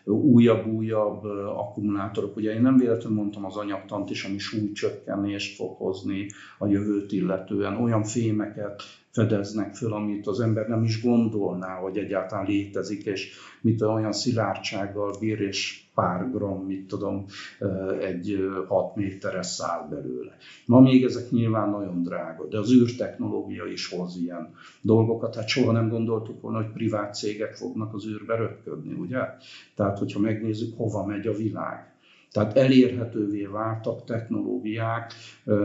újabb-újabb 0.06 1.24
akkumulátorok. 1.56 2.36
Ugye 2.36 2.54
én 2.54 2.62
nem 2.62 2.78
véletlenül 2.78 3.18
mondtam 3.18 3.46
az 3.46 3.56
anyagtant 3.56 4.10
is, 4.10 4.24
ami 4.24 4.38
súlycsökkenést 4.38 5.56
fog 5.56 5.78
hozni 5.78 6.28
a 6.58 6.68
jövőt 6.68 7.12
illetően, 7.12 7.82
olyan 7.82 8.04
fémeket 8.04 8.84
fedeznek 9.14 9.76
föl, 9.76 9.94
amit 9.94 10.28
az 10.28 10.40
ember 10.40 10.68
nem 10.68 10.84
is 10.84 11.02
gondolná, 11.02 11.76
hogy 11.76 11.98
egyáltalán 11.98 12.46
létezik, 12.46 13.06
és 13.06 13.32
mit 13.62 13.82
olyan 13.82 14.12
szilárdsággal 14.12 15.16
bír, 15.20 15.42
és 15.42 15.82
pár 15.94 16.32
gram, 16.32 16.66
mit 16.66 16.88
tudom, 16.88 17.26
egy 18.00 18.50
6 18.68 18.96
méteres 18.96 19.46
szál 19.46 19.88
belőle. 19.90 20.38
Ma 20.66 20.80
még 20.80 21.04
ezek 21.04 21.30
nyilván 21.30 21.70
nagyon 21.70 22.04
drága, 22.04 22.48
de 22.48 22.58
az 22.58 22.74
űrtechnológia 22.74 23.66
is 23.66 23.90
hoz 23.90 24.18
ilyen 24.22 24.54
dolgokat. 24.82 25.36
Hát 25.36 25.48
soha 25.48 25.72
nem 25.72 25.90
gondoltuk 25.90 26.42
volna, 26.42 26.58
hogy 26.58 26.72
privát 26.72 27.16
cégek 27.16 27.56
fognak 27.56 27.94
az 27.94 28.08
űrbe 28.08 28.36
röpködni, 28.36 28.94
ugye? 28.94 29.20
Tehát, 29.76 30.00
hogyha 30.00 30.20
megnézzük, 30.20 30.78
hova 30.78 31.06
megy 31.06 31.28
a 31.28 31.34
világ. 31.34 31.93
Tehát 32.34 32.58
elérhetővé 32.58 33.46
váltak 33.46 34.04
technológiák 34.04 35.14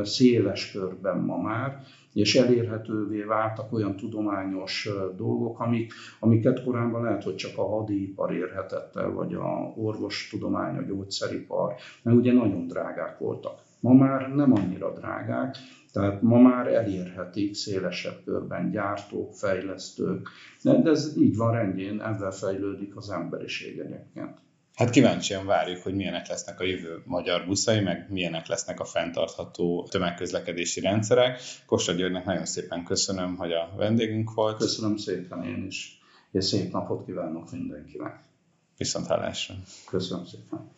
széles 0.03 0.73
körben 0.73 1.19
ma 1.19 1.37
már, 1.37 1.83
és 2.13 2.35
elérhetővé 2.35 3.23
váltak 3.23 3.73
olyan 3.73 3.97
tudományos 3.97 4.89
dolgok, 5.17 5.61
amik, 5.61 5.93
amiket 6.21 6.65
korábban 6.65 7.03
lehet, 7.03 7.25
hogy 7.25 7.35
csak 7.35 7.59
a 7.59 7.69
hadipar 7.69 8.35
érhetett 8.35 8.97
el, 8.97 9.11
vagy 9.11 9.35
a 9.35 9.73
orvostudomány, 9.77 10.77
a 10.77 10.83
gyógyszeripar, 10.83 11.75
mert 12.03 12.17
ugye 12.17 12.33
nagyon 12.33 12.67
drágák 12.67 13.19
voltak. 13.19 13.61
Ma 13.81 13.93
már 13.93 14.35
nem 14.35 14.53
annyira 14.53 14.93
drágák, 14.93 15.57
tehát 15.93 16.23
ma 16.23 16.39
már 16.41 16.67
elérhetik 16.67 17.55
szélesebb 17.55 18.21
körben 18.25 18.71
gyártók, 18.71 19.35
fejlesztők, 19.35 20.29
de 20.63 20.83
ez 20.85 21.15
így 21.19 21.37
van 21.37 21.53
rendjén, 21.53 22.01
ebben 22.03 22.31
fejlődik 22.31 22.97
az 22.97 23.11
emberiség 23.11 23.79
egyébként. 23.79 24.47
Hát 24.79 24.91
kíváncsian 24.91 25.47
várjuk, 25.47 25.83
hogy 25.83 25.95
milyenek 25.95 26.29
lesznek 26.29 26.61
a 26.61 26.65
jövő 26.65 27.03
magyar 27.05 27.47
buszai, 27.47 27.81
meg 27.81 28.07
milyenek 28.11 28.47
lesznek 28.47 28.81
a 28.81 28.85
fenntartható 28.85 29.87
tömegközlekedési 29.91 30.81
rendszerek. 30.81 31.41
Kosta 31.67 31.93
Györgynek 31.93 32.25
nagyon 32.25 32.47
szépen 32.47 32.85
köszönöm, 32.85 33.37
hogy 33.37 33.53
a 33.53 33.73
vendégünk 33.77 34.35
volt. 34.35 34.57
Köszönöm 34.57 34.97
szépen 34.97 35.45
én 35.45 35.67
is, 35.67 36.01
és 36.31 36.45
szép 36.45 36.73
napot 36.73 37.05
kívánok 37.05 37.51
mindenkinek. 37.51 38.21
Viszont 38.77 39.07
hallásra. 39.07 39.55
Köszönöm 39.87 40.25
szépen. 40.25 40.71